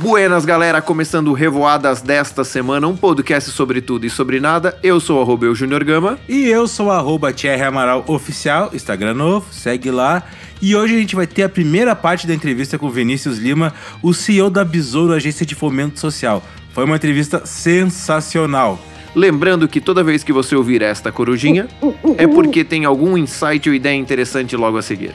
Buenas, 0.00 0.46
galera, 0.46 0.80
começando 0.80 1.30
Revoadas 1.34 2.00
desta 2.00 2.42
semana, 2.42 2.88
um 2.88 2.96
podcast 2.96 3.50
sobre 3.50 3.82
tudo 3.82 4.06
e 4.06 4.10
sobre 4.10 4.40
nada. 4.40 4.74
Eu 4.82 4.98
sou 4.98 5.20
arroba 5.20 5.44
eu 5.44 5.54
Junior 5.54 5.84
Gama. 5.84 6.18
E 6.26 6.46
eu 6.46 6.66
sou 6.66 6.90
arroba 6.90 7.34
Thierry 7.34 7.64
Amaral 7.64 8.02
Oficial, 8.06 8.70
Instagram 8.72 9.12
novo, 9.12 9.52
segue 9.52 9.90
lá. 9.90 10.22
E 10.62 10.74
hoje 10.74 10.94
a 10.94 10.98
gente 10.98 11.14
vai 11.14 11.26
ter 11.26 11.42
a 11.42 11.50
primeira 11.50 11.94
parte 11.94 12.26
da 12.26 12.32
entrevista 12.32 12.78
com 12.78 12.86
o 12.86 12.90
Vinícius 12.90 13.36
Lima, 13.36 13.74
o 14.02 14.14
CEO 14.14 14.48
da 14.48 14.64
Besouro 14.64 15.12
Agência 15.12 15.44
de 15.44 15.54
Fomento 15.54 16.00
Social. 16.00 16.42
Foi 16.72 16.86
uma 16.86 16.96
entrevista 16.96 17.44
sensacional. 17.44 18.80
Lembrando 19.14 19.68
que 19.68 19.82
toda 19.82 20.02
vez 20.02 20.24
que 20.24 20.32
você 20.32 20.56
ouvir 20.56 20.80
esta 20.80 21.12
corujinha, 21.12 21.68
é 22.16 22.26
porque 22.26 22.64
tem 22.64 22.86
algum 22.86 23.18
insight 23.18 23.68
ou 23.68 23.74
ideia 23.74 23.96
interessante 23.96 24.56
logo 24.56 24.78
a 24.78 24.82
seguir. 24.82 25.12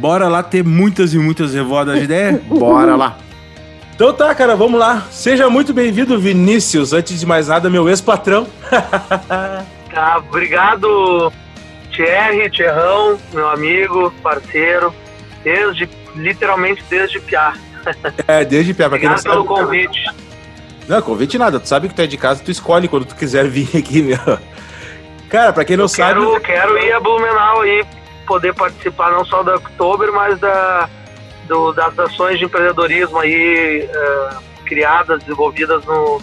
Bora 0.00 0.28
lá 0.28 0.42
ter 0.42 0.64
muitas 0.64 1.12
e 1.12 1.18
muitas 1.18 1.52
revoadas 1.52 1.98
de 1.98 2.04
ideia? 2.04 2.40
Bora 2.48 2.96
lá! 2.96 3.18
Então 3.94 4.12
tá, 4.12 4.34
cara, 4.34 4.56
vamos 4.56 4.78
lá. 4.78 5.06
Seja 5.12 5.48
muito 5.48 5.72
bem-vindo, 5.72 6.18
Vinícius. 6.18 6.92
Antes 6.92 7.20
de 7.20 7.24
mais 7.24 7.46
nada, 7.46 7.70
meu 7.70 7.88
ex-patrão. 7.88 8.44
tá, 8.68 10.18
obrigado, 10.18 11.32
Thierry, 11.92 12.50
Thierrão, 12.50 13.16
meu 13.32 13.48
amigo, 13.48 14.12
parceiro, 14.20 14.92
desde, 15.44 15.88
literalmente 16.16 16.82
desde 16.90 17.20
Piá. 17.20 17.54
É, 18.26 18.44
desde 18.44 18.74
Piá, 18.74 18.88
pra 18.88 18.98
quem 18.98 19.08
não 19.08 19.18
sabe. 19.18 19.34
pelo 19.34 19.44
convite. 19.44 20.04
Não, 20.88 21.00
convite 21.00 21.38
nada. 21.38 21.60
Tu 21.60 21.68
sabe 21.68 21.88
que 21.88 21.94
tu 21.94 22.02
é 22.02 22.06
de 22.06 22.16
casa, 22.16 22.42
tu 22.42 22.50
escolhe 22.50 22.88
quando 22.88 23.04
tu 23.04 23.14
quiser 23.14 23.46
vir 23.46 23.68
aqui, 23.76 24.02
meu. 24.02 24.38
Cara, 25.28 25.52
pra 25.52 25.64
quem 25.64 25.76
não 25.76 25.84
Eu 25.84 25.88
sabe... 25.88 26.20
Quero, 26.20 26.40
quero 26.40 26.78
ir 26.78 26.92
a 26.92 26.98
Blumenau 26.98 27.60
aí, 27.60 27.84
poder 28.26 28.54
participar 28.54 29.12
não 29.12 29.24
só 29.24 29.42
da 29.42 29.54
Oktober, 29.54 30.10
mas 30.12 30.38
da 30.40 30.88
do, 31.46 31.72
das 31.72 31.98
ações 31.98 32.38
de 32.38 32.44
empreendedorismo 32.44 33.18
aí 33.18 33.88
uh, 33.88 34.36
criadas, 34.64 35.20
desenvolvidas 35.20 35.84
no, 35.84 36.20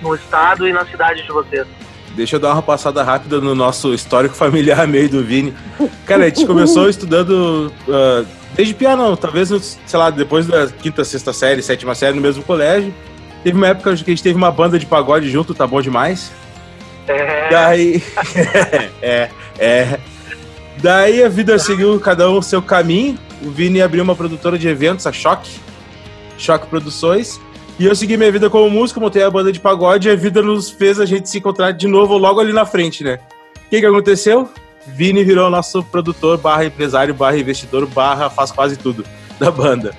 no 0.00 0.14
estado 0.14 0.68
e 0.68 0.72
na 0.72 0.84
cidade 0.86 1.22
de 1.22 1.28
vocês. 1.28 1.66
Deixa 2.10 2.36
eu 2.36 2.40
dar 2.40 2.52
uma 2.52 2.62
passada 2.62 3.02
rápida 3.02 3.40
no 3.40 3.54
nosso 3.54 3.94
histórico 3.94 4.34
familiar 4.36 4.86
meio 4.86 5.08
do 5.08 5.22
Vini. 5.22 5.54
Cara, 6.06 6.24
a 6.24 6.28
gente 6.28 6.46
começou 6.46 6.88
estudando 6.90 7.72
uh, 7.86 8.26
desde 8.54 8.74
piano, 8.74 9.16
talvez, 9.16 9.78
sei 9.86 9.98
lá, 9.98 10.10
depois 10.10 10.46
da 10.46 10.66
quinta, 10.66 11.04
sexta 11.04 11.32
série, 11.32 11.62
sétima 11.62 11.94
série 11.94 12.16
no 12.16 12.22
mesmo 12.22 12.42
colégio. 12.42 12.92
Teve 13.44 13.56
uma 13.56 13.68
época 13.68 13.94
que 13.94 14.10
a 14.10 14.14
gente 14.14 14.22
teve 14.22 14.36
uma 14.36 14.50
banda 14.50 14.78
de 14.78 14.86
pagode 14.86 15.30
junto, 15.30 15.54
tá 15.54 15.66
bom 15.66 15.80
demais. 15.80 16.32
É. 17.06 17.50
Daí. 17.50 18.02
é, 19.00 19.30
é. 19.58 19.98
Daí 20.78 21.22
a 21.22 21.28
vida 21.28 21.58
seguiu 21.58 21.98
cada 22.00 22.28
um 22.28 22.38
o 22.38 22.42
seu 22.42 22.60
caminho 22.60 23.18
o 23.42 23.50
Vini 23.50 23.80
abriu 23.80 24.02
uma 24.02 24.16
produtora 24.16 24.58
de 24.58 24.68
eventos, 24.68 25.06
a 25.06 25.12
Choque, 25.12 25.58
Choque 26.36 26.66
Produções. 26.66 27.40
E 27.78 27.86
eu 27.86 27.94
segui 27.94 28.16
minha 28.16 28.32
vida 28.32 28.50
como 28.50 28.68
músico, 28.68 29.00
montei 29.00 29.22
a 29.22 29.30
banda 29.30 29.52
de 29.52 29.60
pagode 29.60 30.08
e 30.08 30.10
a 30.10 30.16
vida 30.16 30.42
nos 30.42 30.68
fez 30.68 30.98
a 30.98 31.06
gente 31.06 31.28
se 31.28 31.38
encontrar 31.38 31.72
de 31.72 31.86
novo 31.86 32.16
logo 32.16 32.40
ali 32.40 32.52
na 32.52 32.66
frente, 32.66 33.04
né? 33.04 33.20
O 33.66 33.70
que, 33.70 33.80
que 33.80 33.86
aconteceu? 33.86 34.48
Vini 34.86 35.22
virou 35.22 35.48
nosso 35.50 35.82
produtor, 35.84 36.38
barra 36.38 36.64
empresário, 36.64 37.14
barra 37.14 37.38
investidor, 37.38 37.86
barra 37.86 38.30
faz 38.30 38.50
quase 38.50 38.76
tudo 38.76 39.04
da 39.38 39.50
banda. 39.50 39.94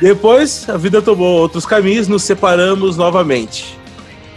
Depois, 0.00 0.68
a 0.68 0.76
vida 0.76 1.00
tomou 1.00 1.38
outros 1.38 1.64
caminhos, 1.64 2.08
nos 2.08 2.22
separamos 2.22 2.96
novamente. 2.96 3.78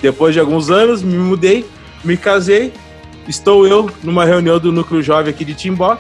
Depois 0.01 0.33
de 0.33 0.39
alguns 0.39 0.69
anos, 0.69 1.01
me 1.01 1.17
mudei, 1.17 1.65
me 2.03 2.17
casei. 2.17 2.73
Estou 3.27 3.65
eu 3.65 3.89
numa 4.03 4.25
reunião 4.25 4.59
do 4.59 4.71
Núcleo 4.71 5.01
Jovem 5.01 5.33
aqui 5.33 5.45
de 5.45 5.53
Timbó, 5.53 5.97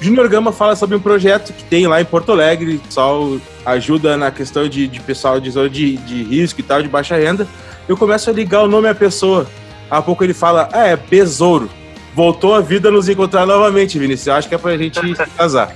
Júnior 0.00 0.28
Gama 0.28 0.52
fala 0.52 0.76
sobre 0.76 0.96
um 0.96 1.00
projeto 1.00 1.52
que 1.52 1.64
tem 1.64 1.86
lá 1.86 2.00
em 2.00 2.04
Porto 2.04 2.32
Alegre, 2.32 2.80
só 2.90 3.36
ajuda 3.64 4.16
na 4.16 4.30
questão 4.30 4.68
de, 4.68 4.86
de 4.86 5.00
pessoal 5.00 5.40
de 5.40 5.50
zona 5.50 5.70
de, 5.70 5.96
de 5.98 6.22
risco 6.22 6.60
e 6.60 6.62
tal, 6.62 6.82
de 6.82 6.88
baixa 6.88 7.16
renda. 7.16 7.46
Eu 7.88 7.96
começo 7.96 8.28
a 8.30 8.32
ligar 8.32 8.62
o 8.62 8.68
nome 8.68 8.88
à 8.88 8.94
pessoa. 8.94 9.46
Há 9.90 10.00
pouco 10.02 10.24
ele 10.24 10.34
fala, 10.34 10.68
ah, 10.72 10.86
é 10.86 10.96
Besouro. 10.96 11.70
Voltou 12.14 12.54
a 12.54 12.60
vida 12.60 12.90
nos 12.90 13.08
encontrar 13.08 13.44
novamente, 13.44 13.98
Vinícius. 13.98 14.28
Eu 14.28 14.34
acho 14.34 14.48
que 14.48 14.54
é 14.54 14.58
pra 14.58 14.76
gente 14.76 15.00
se 15.00 15.26
casar. 15.36 15.74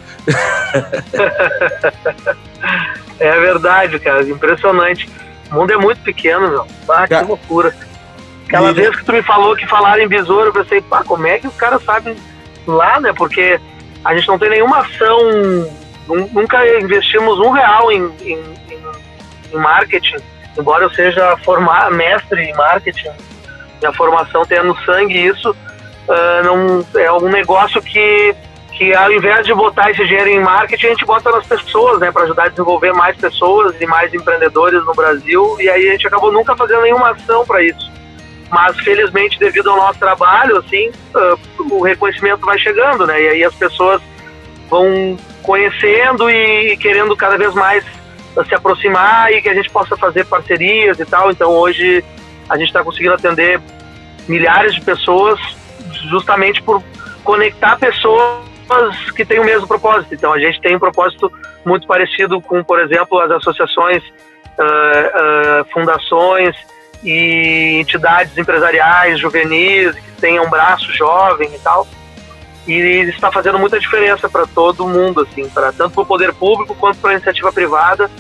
é 3.19 3.41
verdade, 3.41 3.99
cara. 3.99 4.23
Impressionante. 4.23 5.09
O 5.51 5.55
mundo 5.55 5.73
é 5.73 5.77
muito 5.77 6.01
pequeno, 6.03 6.49
meu. 6.49 6.67
Ah, 6.89 7.09
que 7.09 7.15
loucura. 7.23 7.75
Aquela 8.47 8.71
e... 8.71 8.75
vez 8.75 8.97
que 8.97 9.05
tu 9.05 9.13
me 9.13 9.23
falou 9.23 9.57
que 9.57 9.67
falaram 9.67 10.03
em 10.03 10.09
besouro, 10.09 10.49
eu 10.49 10.53
pensei, 10.53 10.81
pá, 10.81 11.03
como 11.05 11.27
é 11.27 11.39
que 11.39 11.49
os 11.49 11.57
caras 11.57 11.83
sabem 11.83 12.17
lá, 12.67 13.01
né? 13.01 13.13
Porque 13.13 13.61
a 14.05 14.15
gente 14.15 14.29
não 14.29 14.39
tem 14.39 14.51
nenhuma 14.51 14.79
ação, 14.79 15.19
nunca 16.07 16.67
investimos 16.79 17.39
um 17.39 17.51
real 17.51 17.91
em, 17.93 18.11
em, 18.23 18.43
em 19.53 19.57
marketing, 19.57 20.17
embora 20.59 20.85
eu 20.85 20.91
seja 20.91 21.37
formar, 21.39 21.91
mestre 21.91 22.43
em 22.43 22.55
marketing, 22.55 23.11
minha 23.81 23.93
formação 23.93 24.45
tenha 24.45 24.63
no 24.63 24.77
sangue 24.85 25.27
isso, 25.27 25.51
uh, 25.51 26.45
não, 26.45 26.87
é 27.01 27.07
algum 27.07 27.29
negócio 27.29 27.81
que, 27.83 28.35
que 28.73 28.95
ao 28.95 29.13
invés 29.13 29.47
de 29.47 29.55
botar 29.55 29.91
esse 29.91 30.05
dinheiro 30.05 30.31
em 30.31 30.41
marketing, 30.41 30.87
a 30.87 30.91
gente 30.91 31.05
bota 31.05 31.31
nas 31.31 31.47
pessoas, 31.47 32.01
né, 32.01 32.11
para 32.11 32.25
ajudar 32.25 32.45
a 32.45 32.49
desenvolver 32.49 32.93
mais 32.93 33.17
pessoas 33.17 33.81
e 33.81 33.87
mais 33.87 34.13
empreendedores 34.15 34.85
no 34.85 34.95
Brasil, 34.95 35.57
e 35.61 35.69
aí 35.69 35.89
a 35.89 35.93
gente 35.93 36.07
acabou 36.07 36.33
nunca 36.33 36.57
fazendo 36.57 36.83
nenhuma 36.83 37.11
ação 37.11 37.45
para 37.45 37.63
isso 37.63 37.99
mas 38.51 38.79
felizmente 38.81 39.39
devido 39.39 39.71
ao 39.71 39.77
nosso 39.77 39.99
trabalho, 39.99 40.57
assim, 40.59 40.89
uh, 40.89 41.75
o 41.75 41.83
reconhecimento 41.83 42.45
vai 42.45 42.59
chegando, 42.59 43.07
né? 43.07 43.23
E 43.23 43.29
aí 43.29 43.45
as 43.45 43.55
pessoas 43.55 44.01
vão 44.69 45.17
conhecendo 45.43 46.31
e 46.31 46.77
querendo 46.77 47.17
cada 47.17 47.37
vez 47.37 47.55
mais 47.55 47.85
se 48.47 48.55
aproximar 48.55 49.33
e 49.33 49.43
que 49.43 49.49
a 49.49 49.55
gente 49.55 49.71
possa 49.71 49.97
fazer 49.97 50.25
parcerias 50.27 50.99
e 50.99 51.05
tal. 51.05 51.31
Então 51.31 51.51
hoje 51.51 52.05
a 52.49 52.57
gente 52.57 52.69
está 52.69 52.83
conseguindo 52.83 53.15
atender 53.15 53.61
milhares 54.29 54.75
de 54.75 54.81
pessoas 54.81 55.39
justamente 56.11 56.63
por 56.63 56.83
conectar 57.25 57.77
pessoas 57.77 58.45
que 59.17 59.25
têm 59.25 59.41
o 59.41 59.45
mesmo 59.45 59.67
propósito. 59.67 60.15
Então 60.15 60.33
a 60.33 60.39
gente 60.39 60.61
tem 60.61 60.77
um 60.77 60.79
propósito 60.79 61.33
muito 61.65 61.87
parecido 61.87 62.41
com, 62.41 62.63
por 62.63 62.81
exemplo, 62.81 63.19
as 63.21 63.31
associações, 63.31 64.03
uh, 64.05 65.63
uh, 65.63 65.65
fundações 65.73 66.57
e 67.03 67.79
entidades 67.81 68.37
empresariais 68.37 69.21
juvenis 69.21 69.95
que 69.95 70.21
tenham 70.21 70.45
um 70.45 70.51
braço 70.51 70.93
jovem 70.93 71.51
e 71.55 71.59
tal. 71.59 71.87
E 72.67 72.73
está 73.09 73.33
fazendo 73.33 73.59
muita 73.59 73.81
diferença 73.81 74.29
para 74.29 74.47
todo 74.47 74.87
mundo, 74.87 75.23
assim, 75.23 75.49
para 75.49 75.73
tanto 75.73 75.95
para 75.95 76.03
o 76.03 76.07
poder 76.07 76.35
público 76.35 76.75
quanto 76.75 76.99
para 76.99 77.11
a 77.11 77.15
iniciativa 77.15 77.53
privada. 77.53 78.11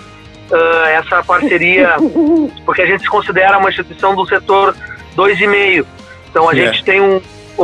Uh, 0.50 0.86
essa 0.86 1.22
parceria, 1.22 1.96
porque 2.64 2.80
a 2.80 2.86
gente 2.86 3.02
se 3.02 3.10
considera 3.10 3.58
uma 3.58 3.68
instituição 3.68 4.14
do 4.14 4.26
setor 4.26 4.74
2,5. 5.14 5.84
Então 6.30 6.48
a 6.48 6.52
yeah. 6.52 6.72
gente 6.72 6.84
tem 6.84 7.02
um, 7.02 7.20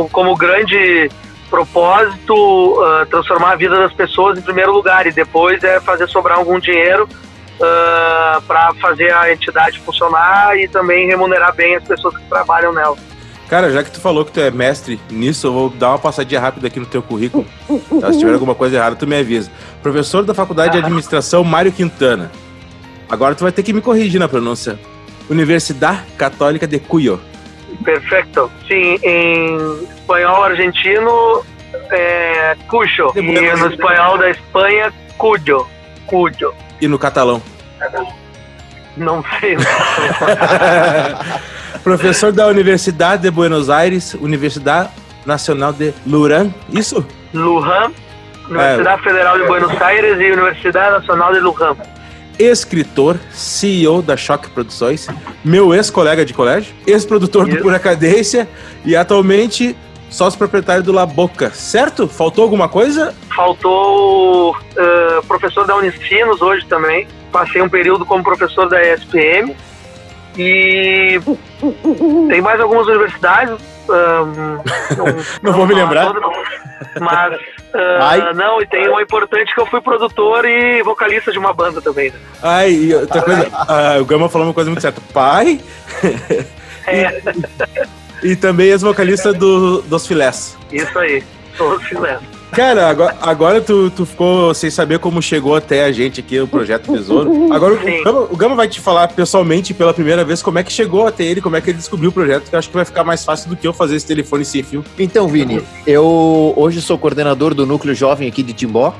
como 0.09 0.35
grande 0.35 1.09
propósito 1.49 2.33
uh, 2.35 3.05
transformar 3.07 3.53
a 3.53 3.55
vida 3.55 3.75
das 3.75 3.93
pessoas 3.93 4.37
em 4.37 4.41
primeiro 4.41 4.71
lugar 4.71 5.07
e 5.07 5.11
depois 5.11 5.63
é 5.63 5.79
fazer 5.79 6.07
sobrar 6.07 6.37
algum 6.37 6.59
dinheiro 6.59 7.07
uh, 7.59 7.63
ah, 7.63 8.41
para 8.47 8.73
fazer 8.75 9.13
a 9.13 9.31
entidade 9.31 9.79
funcionar 9.79 10.57
e 10.57 10.67
também 10.67 11.07
remunerar 11.07 11.53
bem 11.55 11.75
as 11.75 11.83
pessoas 11.83 12.15
que 12.17 12.23
trabalham 12.25 12.73
nela. 12.73 12.97
Cara, 13.49 13.71
já 13.71 13.83
que 13.83 13.91
tu 13.91 14.01
falou 14.01 14.25
que 14.25 14.31
tu 14.31 14.39
é 14.39 14.49
mestre 14.49 14.99
nisso, 15.09 15.47
eu 15.47 15.53
vou 15.53 15.69
dar 15.69 15.89
uma 15.89 15.99
passadinha 15.99 16.41
rápida 16.41 16.67
aqui 16.67 16.79
no 16.79 16.85
teu 16.85 17.01
currículo. 17.01 17.45
Tá? 18.01 18.11
Se 18.11 18.17
tiver 18.17 18.33
alguma 18.33 18.55
coisa 18.55 18.75
errada, 18.75 18.95
tu 18.95 19.05
me 19.05 19.19
avisa. 19.19 19.51
Professor 19.83 20.23
da 20.23 20.33
Faculdade 20.33 20.73
de 20.73 20.79
Administração, 20.79 21.43
Mário 21.43 21.71
Quintana. 21.71 22.31
Agora 23.07 23.35
tu 23.35 23.43
vai 23.43 23.51
ter 23.51 23.61
que 23.61 23.71
me 23.71 23.81
corrigir 23.81 24.19
na 24.19 24.27
pronúncia. 24.27 24.79
Universidade 25.29 26.01
Católica 26.17 26.65
de 26.65 26.79
Cuyo. 26.79 27.21
Perfeito. 27.83 28.51
Sim, 28.67 28.97
em 29.03 29.83
espanhol 29.83 30.43
argentino 30.43 31.43
é 31.91 32.55
Cuyo. 32.67 33.11
E 33.15 33.21
no 33.21 33.69
espanhol 33.69 34.17
da 34.17 34.31
Espanha, 34.31 34.91
Cuyo. 35.17 35.67
Cuyo. 36.07 36.53
E 36.81 36.87
no 36.87 36.99
catalão? 36.99 37.41
Não 38.97 39.23
sei. 39.39 39.57
Professor 41.83 42.31
da 42.31 42.47
Universidade 42.47 43.23
de 43.23 43.31
Buenos 43.31 43.69
Aires, 43.69 44.13
Universidade 44.15 44.89
Nacional 45.25 45.73
de 45.73 45.93
Luran, 46.05 46.51
isso? 46.69 47.05
Lujan, 47.33 47.91
Universidade 48.49 49.01
é. 49.01 49.03
Federal 49.03 49.37
de 49.37 49.45
Buenos 49.45 49.81
Aires 49.81 50.19
e 50.19 50.31
Universidade 50.31 50.91
Nacional 50.91 51.33
de 51.33 51.39
Lujan. 51.39 51.75
Escritor, 52.37 53.17
CEO 53.31 54.01
da 54.01 54.17
Choque 54.17 54.49
Produções, 54.49 55.07
meu 55.43 55.73
ex-colega 55.73 56.25
de 56.25 56.33
colégio, 56.33 56.73
ex-produtor 56.85 57.47
do 57.47 57.57
Pura 57.57 57.79
Cadência 57.79 58.47
e 58.83 58.95
atualmente 58.95 59.75
sócio 60.09 60.37
proprietário 60.37 60.83
do 60.83 60.91
La 60.91 61.05
Boca, 61.05 61.49
certo? 61.51 62.07
Faltou 62.07 62.43
alguma 62.43 62.69
coisa? 62.69 63.13
Faltou 63.35 64.51
uh, 64.51 65.25
professor 65.27 65.65
da 65.65 65.75
Unicinos 65.75 66.41
hoje 66.41 66.65
também. 66.65 67.07
Passei 67.31 67.61
um 67.61 67.69
período 67.69 68.05
como 68.05 68.23
professor 68.23 68.69
da 68.69 68.81
ESPM. 68.81 69.55
E 70.37 71.19
tem 72.29 72.41
mais 72.41 72.59
algumas 72.59 72.87
universidades, 72.87 73.57
Um, 73.87 74.57
não, 74.97 75.05
não, 75.43 75.53
vou 75.53 75.67
me 75.67 75.75
lembrar. 75.75 76.11
Mas, 76.99 77.35
uh, 77.35 78.33
não, 78.35 78.59
e 78.59 78.65
tem 78.65 78.89
uma 78.89 79.01
importante 79.01 79.53
que 79.53 79.61
eu 79.61 79.65
fui 79.67 79.79
produtor 79.79 80.43
e 80.43 80.81
vocalista 80.81 81.31
de 81.31 81.37
uma 81.37 81.53
banda 81.53 81.79
também. 81.81 82.09
Né? 82.09 82.17
Ai, 82.41 82.71
e 82.71 82.95
outra 82.95 83.21
coisa, 83.21 83.47
uh, 83.47 84.01
o 84.01 84.05
Gama 84.05 84.27
falou 84.27 84.47
uma 84.47 84.53
coisa 84.55 84.69
muito 84.69 84.81
certa. 84.81 84.99
Pai? 85.13 85.61
É. 86.87 87.21
e, 88.23 88.35
também 88.35 88.67
ex-vocalista 88.67 89.33
do, 89.33 89.81
dos 89.81 90.07
filés. 90.07 90.57
Isso 90.71 90.97
aí, 90.97 91.23
dos 91.57 91.83
filés. 91.83 92.19
Cara, 92.55 92.89
agora, 92.89 93.17
agora 93.21 93.61
tu, 93.61 93.89
tu 93.89 94.05
ficou 94.05 94.53
sem 94.53 94.69
saber 94.69 94.99
como 94.99 95.21
chegou 95.21 95.55
até 95.55 95.83
a 95.83 95.91
gente 95.91 96.21
aqui 96.21 96.39
o 96.39 96.47
Projeto 96.47 96.93
Tesouro. 96.93 97.51
Agora 97.51 97.73
o 97.73 98.03
Gama, 98.03 98.19
o 98.31 98.37
Gama, 98.37 98.55
vai 98.55 98.67
te 98.67 98.79
falar 98.79 99.09
pessoalmente 99.09 99.73
pela 99.73 99.93
primeira 99.93 100.23
vez 100.23 100.41
como 100.41 100.57
é 100.57 100.63
que 100.63 100.71
chegou 100.71 101.05
até 101.05 101.25
ele, 101.25 101.41
como 101.41 101.57
é 101.57 101.61
que 101.61 101.69
ele 101.69 101.77
descobriu 101.77 102.11
o 102.11 102.13
projeto, 102.13 102.49
que 102.49 102.55
eu 102.55 102.59
acho 102.59 102.69
que 102.69 102.75
vai 102.75 102.85
ficar 102.85 103.03
mais 103.03 103.25
fácil 103.25 103.49
do 103.49 103.57
que 103.57 103.67
eu 103.67 103.73
fazer 103.73 103.97
esse 103.97 104.07
telefone 104.07 104.45
sem 104.45 104.63
fio. 104.63 104.85
Então, 104.97 105.27
Vini, 105.27 105.61
eu 105.85 106.53
hoje 106.55 106.81
sou 106.81 106.97
coordenador 106.97 107.53
do 107.53 107.65
Núcleo 107.65 107.93
Jovem 107.93 108.29
aqui 108.29 108.41
de 108.41 108.53
Timbó 108.53 108.95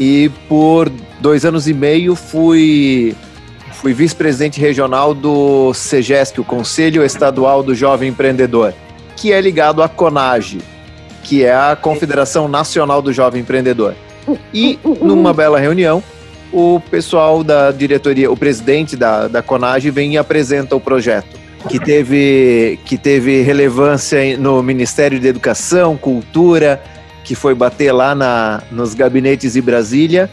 e 0.00 0.28
por 0.48 0.90
dois 1.20 1.44
anos 1.44 1.68
e 1.68 1.74
meio 1.74 2.16
fui, 2.16 3.14
fui 3.82 3.92
vice-presidente 3.92 4.60
regional 4.60 5.12
do 5.12 5.74
SEGESC, 5.74 6.40
o 6.40 6.44
Conselho 6.44 7.04
Estadual 7.04 7.64
do 7.64 7.74
Jovem 7.74 8.10
Empreendedor, 8.10 8.72
que 9.16 9.32
é 9.32 9.40
ligado 9.40 9.82
à 9.82 9.88
CONAGE, 9.88 10.60
que 11.24 11.44
é 11.44 11.52
a 11.52 11.74
Confederação 11.74 12.46
Nacional 12.46 13.02
do 13.02 13.12
Jovem 13.12 13.42
Empreendedor. 13.42 13.96
E 14.54 14.78
numa 15.00 15.34
bela 15.34 15.58
reunião, 15.58 16.00
o 16.52 16.80
pessoal 16.92 17.42
da 17.42 17.72
diretoria, 17.72 18.30
o 18.30 18.36
presidente 18.36 18.96
da, 18.96 19.26
da 19.26 19.42
Conage 19.42 19.90
vem 19.90 20.12
e 20.12 20.18
apresenta 20.18 20.76
o 20.76 20.80
projeto, 20.80 21.36
que 21.68 21.80
teve, 21.80 22.78
que 22.84 22.96
teve 22.96 23.42
relevância 23.42 24.38
no 24.38 24.62
Ministério 24.62 25.18
de 25.18 25.26
Educação, 25.26 25.96
Cultura, 25.96 26.80
que 27.24 27.34
foi 27.34 27.52
bater 27.52 27.90
lá 27.90 28.14
na, 28.14 28.62
nos 28.70 28.94
gabinetes 28.94 29.54
de 29.54 29.60
Brasília. 29.60 30.30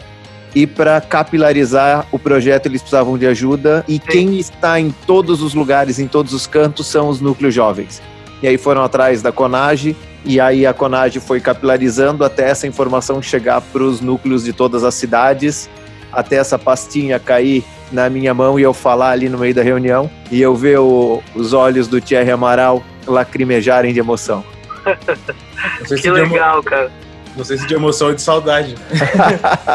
E 0.55 0.65
para 0.65 0.99
capilarizar 0.99 2.07
o 2.11 2.17
projeto, 2.17 2.65
eles 2.65 2.81
precisavam 2.81 3.17
de 3.17 3.27
ajuda. 3.27 3.83
E 3.87 3.99
quem 3.99 4.37
está 4.39 4.79
em 4.79 4.91
todos 4.91 5.41
os 5.41 5.53
lugares, 5.53 5.99
em 5.99 6.07
todos 6.07 6.33
os 6.33 6.47
cantos, 6.47 6.87
são 6.87 7.07
os 7.09 7.21
núcleos 7.21 7.53
jovens. 7.53 8.01
E 8.41 8.47
aí 8.47 8.57
foram 8.57 8.83
atrás 8.83 9.21
da 9.21 9.31
Conage 9.31 9.95
e 10.25 10.39
aí 10.39 10.65
a 10.65 10.73
Conage 10.73 11.19
foi 11.19 11.39
capilarizando 11.39 12.23
até 12.23 12.49
essa 12.49 12.67
informação 12.67 13.21
chegar 13.21 13.61
para 13.61 13.83
os 13.83 14.01
núcleos 14.01 14.43
de 14.43 14.53
todas 14.53 14.83
as 14.83 14.93
cidades, 14.93 15.69
até 16.11 16.37
essa 16.37 16.57
pastinha 16.57 17.19
cair 17.19 17.63
na 17.91 18.09
minha 18.09 18.33
mão 18.33 18.59
e 18.59 18.63
eu 18.63 18.73
falar 18.73 19.11
ali 19.11 19.29
no 19.29 19.37
meio 19.37 19.53
da 19.53 19.63
reunião 19.63 20.09
e 20.31 20.41
eu 20.41 20.55
ver 20.55 20.79
o, 20.79 21.23
os 21.35 21.53
olhos 21.53 21.87
do 21.87 21.99
Thierry 21.99 22.31
Amaral 22.31 22.83
lacrimejarem 23.07 23.93
de 23.93 23.99
emoção. 23.99 24.43
que 26.01 26.11
legal, 26.11 26.63
cara. 26.63 26.91
Não 27.39 27.45
sei 27.45 27.57
se 27.57 27.65
de 27.65 27.73
emoção 27.73 28.09
ou 28.09 28.13
de 28.13 28.21
saudade. 28.21 28.75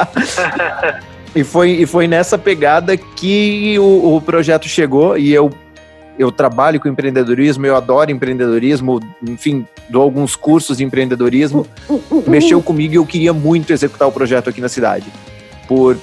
e, 1.34 1.42
foi, 1.42 1.70
e 1.70 1.86
foi 1.86 2.06
nessa 2.06 2.36
pegada 2.36 2.94
que 2.94 3.78
o, 3.78 4.16
o 4.16 4.20
projeto 4.20 4.68
chegou 4.68 5.16
e 5.16 5.32
eu 5.32 5.50
eu 6.16 6.30
trabalho 6.30 6.78
com 6.78 6.88
empreendedorismo, 6.88 7.66
eu 7.66 7.74
adoro 7.74 8.10
empreendedorismo, 8.10 9.00
enfim, 9.26 9.66
dou 9.88 10.00
alguns 10.00 10.36
cursos 10.36 10.76
de 10.76 10.84
empreendedorismo. 10.84 11.66
Mexeu 12.28 12.62
comigo 12.62 12.94
e 12.94 12.96
eu 12.96 13.06
queria 13.06 13.32
muito 13.32 13.72
executar 13.72 14.06
o 14.06 14.12
projeto 14.12 14.48
aqui 14.48 14.60
na 14.60 14.68
cidade. 14.68 15.06
Por 15.66 15.96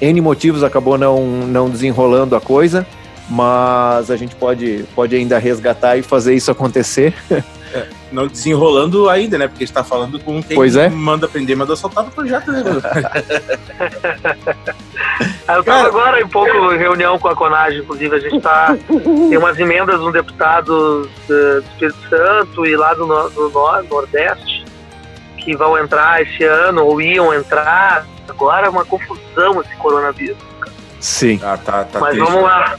N 0.00 0.20
motivos 0.20 0.64
acabou 0.64 0.98
não, 0.98 1.24
não 1.46 1.70
desenrolando 1.70 2.34
a 2.34 2.40
coisa, 2.40 2.84
mas 3.30 4.10
a 4.10 4.16
gente 4.16 4.34
pode, 4.34 4.84
pode 4.92 5.14
ainda 5.14 5.38
resgatar 5.38 5.96
e 5.96 6.02
fazer 6.02 6.34
isso 6.34 6.50
acontecer. 6.50 7.14
É, 7.30 7.86
não 8.14 8.26
desenrolando 8.28 9.10
ainda, 9.10 9.36
né? 9.36 9.48
Porque 9.48 9.64
a 9.64 9.66
gente 9.66 9.74
tá 9.74 9.84
falando 9.84 10.18
com 10.20 10.42
quem 10.42 10.56
pois 10.56 10.76
é. 10.76 10.88
manda 10.88 11.26
aprender, 11.26 11.56
só 11.76 11.88
tava 11.88 12.06
no 12.06 12.12
projeto, 12.12 12.50
né? 12.52 12.62
eu 15.48 15.64
tava 15.64 15.88
agora 15.88 16.20
em 16.20 16.28
pouco 16.28 16.72
em 16.72 16.78
reunião 16.78 17.18
com 17.18 17.28
a 17.28 17.34
Conage, 17.34 17.78
inclusive, 17.78 18.14
a 18.14 18.20
gente 18.20 18.40
tá. 18.40 18.76
Tem 19.28 19.36
umas 19.36 19.58
emendas 19.58 20.00
no 20.00 20.12
deputado 20.12 21.08
do 21.26 21.58
Espírito 21.72 21.98
Santo 22.08 22.64
e 22.64 22.76
lá 22.76 22.94
do, 22.94 23.06
do 23.06 23.50
Nordeste 23.90 24.64
que 25.38 25.54
vão 25.56 25.76
entrar 25.78 26.22
esse 26.22 26.44
ano 26.44 26.84
ou 26.84 27.00
iam 27.00 27.34
entrar. 27.34 28.06
Agora 28.28 28.66
é 28.66 28.70
uma 28.70 28.84
confusão 28.84 29.60
esse 29.60 29.76
coronavírus. 29.76 30.38
Sim. 30.98 31.38
Ah, 31.42 31.58
tá, 31.58 31.84
tá 31.84 32.00
Mas 32.00 32.16
vamos 32.16 32.42
lá. 32.42 32.76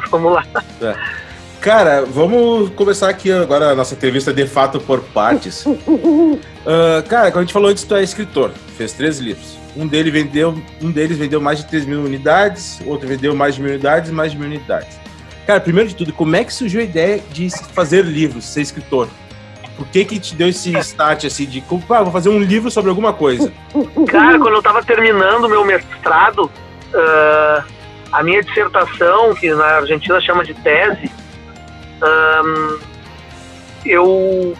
vamos 0.10 0.32
lá. 0.32 0.44
É. 0.80 1.19
Cara, 1.60 2.06
vamos 2.06 2.70
começar 2.70 3.10
aqui 3.10 3.30
agora 3.30 3.72
a 3.72 3.74
nossa 3.74 3.94
entrevista 3.94 4.32
de 4.32 4.46
fato 4.46 4.80
por 4.80 5.00
partes. 5.00 5.66
uh, 5.66 6.40
cara, 7.06 7.30
como 7.30 7.40
a 7.40 7.42
gente 7.42 7.52
falou 7.52 7.68
antes, 7.68 7.84
tu 7.84 7.94
é 7.94 8.02
escritor, 8.02 8.50
fez 8.78 8.94
três 8.94 9.18
livros. 9.18 9.58
Um 9.76 9.86
deles 9.86 10.10
vendeu, 10.10 10.54
um 10.80 10.90
deles 10.90 11.18
vendeu 11.18 11.38
mais 11.38 11.58
de 11.58 11.66
3 11.66 11.84
mil 11.84 12.00
unidades, 12.00 12.80
outro 12.86 13.06
vendeu 13.06 13.36
mais 13.36 13.54
de 13.54 13.62
mil 13.62 13.70
unidades, 13.70 14.10
mais 14.10 14.32
de 14.32 14.38
mil 14.38 14.48
unidades. 14.48 14.98
Cara, 15.46 15.60
primeiro 15.60 15.90
de 15.90 15.94
tudo, 15.94 16.14
como 16.14 16.34
é 16.34 16.42
que 16.42 16.52
surgiu 16.52 16.80
a 16.80 16.84
ideia 16.84 17.22
de 17.30 17.50
fazer 17.72 18.04
livros, 18.04 18.46
ser 18.46 18.62
escritor? 18.62 19.06
Por 19.76 19.86
que 19.88 20.04
que 20.04 20.18
te 20.18 20.34
deu 20.34 20.48
esse 20.48 20.76
start, 20.78 21.26
assim, 21.26 21.44
de, 21.44 21.62
ah, 21.90 22.02
vou 22.02 22.12
fazer 22.12 22.30
um 22.30 22.38
livro 22.38 22.70
sobre 22.70 22.88
alguma 22.88 23.12
coisa? 23.12 23.52
Cara, 24.08 24.38
quando 24.38 24.54
eu 24.54 24.62
tava 24.62 24.82
terminando 24.82 25.48
meu 25.48 25.64
mestrado, 25.64 26.44
uh, 26.44 27.64
a 28.10 28.22
minha 28.22 28.42
dissertação, 28.42 29.34
que 29.34 29.52
na 29.54 29.76
Argentina 29.76 30.20
chama 30.20 30.44
de 30.44 30.54
tese, 30.54 31.19
eu 33.84 34.56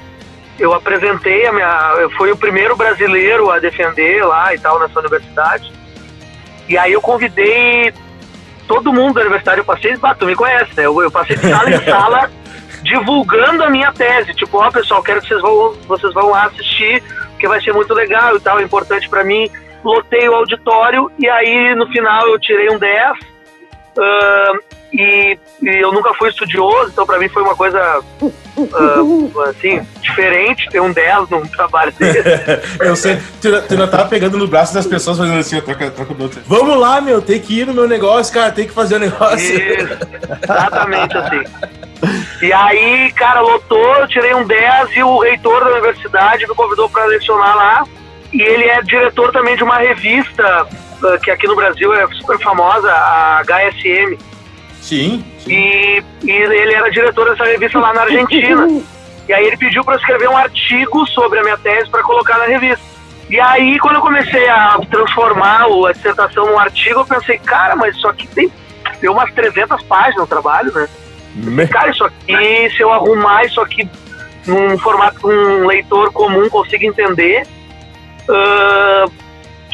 eu 0.58 0.74
apresentei 0.74 1.46
a 1.46 1.52
minha 1.52 1.94
eu 1.98 2.10
fui 2.10 2.30
o 2.30 2.36
primeiro 2.36 2.76
brasileiro 2.76 3.50
a 3.50 3.58
defender 3.58 4.24
lá 4.24 4.54
e 4.54 4.58
tal 4.58 4.78
nessa 4.78 4.98
universidade. 4.98 5.72
E 6.68 6.76
aí 6.76 6.92
eu 6.92 7.00
convidei 7.00 7.92
todo 8.68 8.92
mundo 8.92 9.14
da 9.14 9.22
universidade 9.22 9.58
eu 9.58 9.64
passei 9.64 9.96
ah, 10.02 10.14
tu 10.14 10.26
me 10.26 10.36
conhece 10.36 10.70
né? 10.76 10.86
Eu, 10.86 11.00
eu 11.02 11.10
passei 11.10 11.36
de 11.36 11.48
sala 11.48 11.70
em 11.70 11.82
sala 11.84 12.30
divulgando 12.82 13.64
a 13.64 13.70
minha 13.70 13.92
tese 13.92 14.32
tipo 14.34 14.58
ó 14.58 14.68
oh, 14.68 14.72
pessoal 14.72 15.02
quero 15.02 15.20
que 15.20 15.28
vocês 15.28 15.40
vão 15.40 15.74
vocês 15.88 16.14
vão 16.14 16.34
assistir 16.34 17.02
porque 17.30 17.48
vai 17.48 17.60
ser 17.62 17.72
muito 17.72 17.94
legal 17.94 18.36
e 18.36 18.40
tal 18.40 18.60
é 18.60 18.62
importante 18.62 19.08
para 19.08 19.24
mim. 19.24 19.50
Lotei 19.82 20.28
o 20.28 20.34
auditório 20.34 21.10
e 21.18 21.26
aí 21.26 21.74
no 21.74 21.88
final 21.88 22.28
eu 22.28 22.38
tirei 22.38 22.68
um 22.70 22.78
10 22.78 23.12
uh, 23.12 24.60
e, 24.92 25.38
e, 25.62 25.68
eu 25.68 25.92
nunca 25.92 26.12
fui 26.14 26.28
estudioso, 26.28 26.90
então 26.90 27.06
para 27.06 27.18
mim 27.18 27.28
foi 27.28 27.42
uma 27.42 27.54
coisa 27.54 28.00
uh, 28.20 29.40
assim, 29.48 29.80
diferente 30.00 30.68
ter 30.68 30.80
um 30.80 30.92
10 30.92 31.30
num 31.30 31.42
trabalho 31.42 31.92
desse. 31.92 32.20
eu 32.80 32.96
sei, 32.96 33.16
tu, 33.40 33.50
tu 33.62 33.72
ainda 33.72 33.86
tava 33.86 34.08
pegando 34.08 34.36
no 34.36 34.48
braço 34.48 34.74
das 34.74 34.86
pessoas 34.86 35.18
fazendo 35.18 35.38
assim, 35.38 35.60
troca, 35.60 35.90
troca 35.90 36.14
do 36.14 36.22
outro. 36.24 36.40
Vamos 36.46 36.76
lá, 36.76 37.00
meu, 37.00 37.22
tem 37.22 37.40
que 37.40 37.60
ir 37.60 37.66
no 37.66 37.74
meu 37.74 37.86
negócio, 37.86 38.34
cara, 38.34 38.50
tem 38.50 38.66
que 38.66 38.74
fazer 38.74 38.94
o 38.94 38.96
um 38.96 39.00
negócio. 39.00 39.38
Isso, 39.38 39.98
exatamente 40.42 41.16
assim. 41.18 41.44
E 42.42 42.52
aí, 42.52 43.12
cara, 43.12 43.40
lotou, 43.40 43.94
eu 43.96 44.08
tirei 44.08 44.34
um 44.34 44.46
10 44.46 44.96
e 44.96 45.02
o 45.02 45.18
reitor 45.18 45.64
da 45.64 45.72
universidade 45.72 46.48
me 46.48 46.54
convidou 46.54 46.88
para 46.88 47.04
lecionar 47.04 47.56
lá. 47.56 47.84
E 48.32 48.40
ele 48.40 48.64
é 48.64 48.82
diretor 48.82 49.30
também 49.32 49.56
de 49.56 49.62
uma 49.62 49.78
revista 49.78 50.66
uh, 51.02 51.20
que 51.22 51.30
aqui 51.30 51.46
no 51.46 51.54
Brasil 51.54 51.92
é 51.92 52.06
super 52.08 52.38
famosa, 52.40 52.90
a 52.90 53.42
HSM 53.42 54.29
Sim. 54.80 55.24
sim. 55.38 55.52
E, 55.52 56.02
e 56.24 56.30
ele 56.30 56.74
era 56.74 56.90
diretor 56.90 57.30
dessa 57.30 57.44
revista 57.44 57.78
lá 57.78 57.92
na 57.92 58.02
Argentina. 58.02 58.66
e 59.28 59.32
aí 59.32 59.46
ele 59.46 59.56
pediu 59.56 59.84
para 59.84 59.96
escrever 59.96 60.28
um 60.28 60.36
artigo 60.36 61.06
sobre 61.08 61.38
a 61.38 61.42
minha 61.42 61.58
tese 61.58 61.90
para 61.90 62.02
colocar 62.02 62.38
na 62.38 62.46
revista. 62.46 62.90
E 63.28 63.38
aí, 63.38 63.78
quando 63.78 63.96
eu 63.96 64.00
comecei 64.00 64.48
a 64.48 64.80
transformar 64.90 65.64
a 65.64 65.92
dissertação 65.92 66.46
num 66.46 66.58
artigo, 66.58 67.00
eu 67.00 67.04
pensei, 67.04 67.38
cara, 67.38 67.76
mas 67.76 67.94
isso 67.94 68.08
aqui 68.08 68.26
tem, 68.26 68.50
tem 69.00 69.08
umas 69.08 69.32
300 69.32 69.80
páginas 69.84 70.16
no 70.16 70.26
trabalho, 70.26 70.72
né? 70.74 70.88
Me... 71.36 71.66
Cara, 71.68 71.92
isso 71.92 72.04
aqui, 72.04 72.70
se 72.70 72.80
eu 72.82 72.92
arrumar 72.92 73.44
isso 73.44 73.60
aqui 73.60 73.88
num 74.44 74.76
formato 74.78 75.20
que 75.20 75.26
um 75.26 75.64
leitor 75.64 76.12
comum 76.12 76.48
consiga 76.48 76.84
entender, 76.84 77.46
uh, 78.28 79.12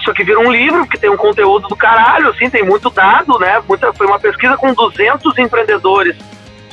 isso 0.07 0.13
aqui 0.13 0.23
vira 0.23 0.39
um 0.39 0.53
livro, 0.53 0.87
que 0.87 0.99
tem 0.99 1.11
um 1.11 1.17
conteúdo 1.17 1.67
do 1.67 1.75
caralho, 1.75 2.29
assim, 2.29 2.49
tem 2.49 2.63
muito 2.63 2.89
dado, 2.91 3.37
né? 3.41 3.61
Muita, 3.69 3.93
foi 3.93 4.07
uma 4.07 4.21
pesquisa 4.21 4.57
com 4.57 4.73
200 4.73 5.37
empreendedores, 5.37 6.17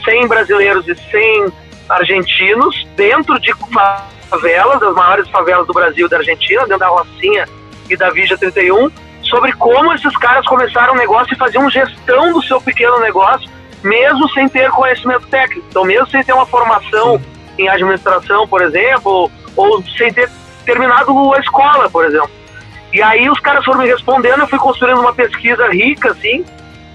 100 0.06 0.28
brasileiros 0.28 0.88
e 0.88 0.94
100 0.96 1.52
argentinos, 1.90 2.88
dentro 2.96 3.40
de 3.40 3.52
favelas, 4.30 4.80
das 4.80 4.94
maiores 4.94 5.28
favelas 5.30 5.66
do 5.66 5.74
Brasil 5.74 6.06
e 6.06 6.10
da 6.10 6.18
Argentina, 6.18 6.62
dentro 6.62 6.80
da 6.80 6.88
Rocinha 6.90 7.48
e 7.90 7.98
da 7.98 8.12
Vija 8.12 8.38
31, 8.38 8.92
sobre 9.24 9.52
como 9.54 9.92
esses 9.94 10.16
caras 10.18 10.46
começaram 10.46 10.94
um 10.94 10.98
negócio 10.98 11.34
e 11.34 11.38
faziam 11.38 11.68
gestão 11.72 12.34
do 12.34 12.44
seu 12.44 12.62
pequeno 12.62 13.00
negócio, 13.00 13.50
mesmo 13.84 14.30
sem 14.30 14.48
ter 14.48 14.70
conhecimento 14.70 15.26
técnico. 15.28 15.66
Então, 15.70 15.84
mesmo 15.84 16.08
sem 16.10 16.24
ter 16.24 16.34
uma 16.34 16.46
formação 16.46 17.20
em 17.58 17.68
administração, 17.68 18.48
por 18.48 18.62
exemplo, 18.62 19.32
ou 19.56 19.84
sem 19.98 20.14
ter 20.14 20.30
terminado 20.66 21.34
a 21.34 21.40
escola, 21.40 21.90
por 21.90 22.06
exemplo. 22.06 22.43
E 22.94 23.02
aí 23.02 23.28
os 23.28 23.40
caras 23.40 23.66
foram 23.66 23.80
me 23.80 23.88
respondendo, 23.88 24.42
eu 24.42 24.48
fui 24.48 24.60
construindo 24.60 25.00
uma 25.00 25.14
pesquisa 25.14 25.68
rica, 25.70 26.12
assim, 26.12 26.46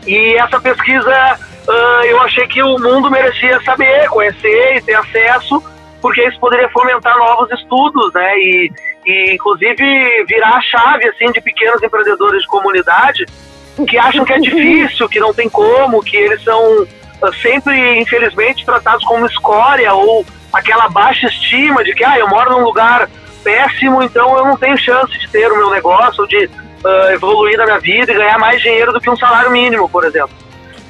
e 0.06 0.36
essa 0.36 0.60
pesquisa 0.60 1.38
uh, 1.68 2.04
eu 2.04 2.20
achei 2.22 2.46
que 2.46 2.62
o 2.62 2.78
mundo 2.78 3.10
merecia 3.10 3.60
saber, 3.62 4.08
conhecer 4.08 4.76
e 4.76 4.82
ter 4.82 4.94
acesso, 4.94 5.62
porque 6.00 6.22
isso 6.26 6.38
poderia 6.38 6.68
fomentar 6.70 7.18
novos 7.18 7.50
estudos, 7.50 8.14
né? 8.14 8.38
E, 8.38 8.72
e 9.04 9.34
inclusive 9.34 10.24
virar 10.28 10.56
a 10.56 10.60
chave 10.62 11.08
assim 11.08 11.32
de 11.32 11.40
pequenos 11.40 11.82
empreendedores 11.82 12.42
de 12.42 12.48
comunidade 12.48 13.26
que 13.86 13.98
acham 13.98 14.24
que 14.24 14.32
é 14.32 14.38
difícil, 14.38 15.08
que 15.08 15.20
não 15.20 15.34
tem 15.34 15.48
como, 15.48 16.02
que 16.02 16.16
eles 16.16 16.42
são 16.42 16.82
uh, 16.82 17.34
sempre, 17.42 18.00
infelizmente, 18.00 18.64
tratados 18.64 19.04
como 19.04 19.26
escória 19.26 19.92
ou 19.92 20.24
aquela 20.52 20.88
baixa 20.88 21.26
estima 21.26 21.84
de 21.84 21.92
que 21.92 22.04
ah, 22.04 22.18
eu 22.18 22.28
moro 22.28 22.50
num 22.50 22.64
lugar 22.64 23.08
péssimo, 23.48 24.02
então 24.02 24.36
eu 24.36 24.44
não 24.44 24.58
tenho 24.58 24.76
chance 24.76 25.18
de 25.18 25.26
ter 25.30 25.50
o 25.50 25.56
meu 25.56 25.70
negócio, 25.70 26.20
ou 26.20 26.28
de 26.28 26.44
uh, 26.44 27.10
evoluir 27.14 27.56
na 27.56 27.64
minha 27.64 27.78
vida 27.78 28.12
e 28.12 28.14
ganhar 28.14 28.38
mais 28.38 28.60
dinheiro 28.60 28.92
do 28.92 29.00
que 29.00 29.08
um 29.08 29.16
salário 29.16 29.50
mínimo, 29.50 29.88
por 29.88 30.04
exemplo. 30.04 30.36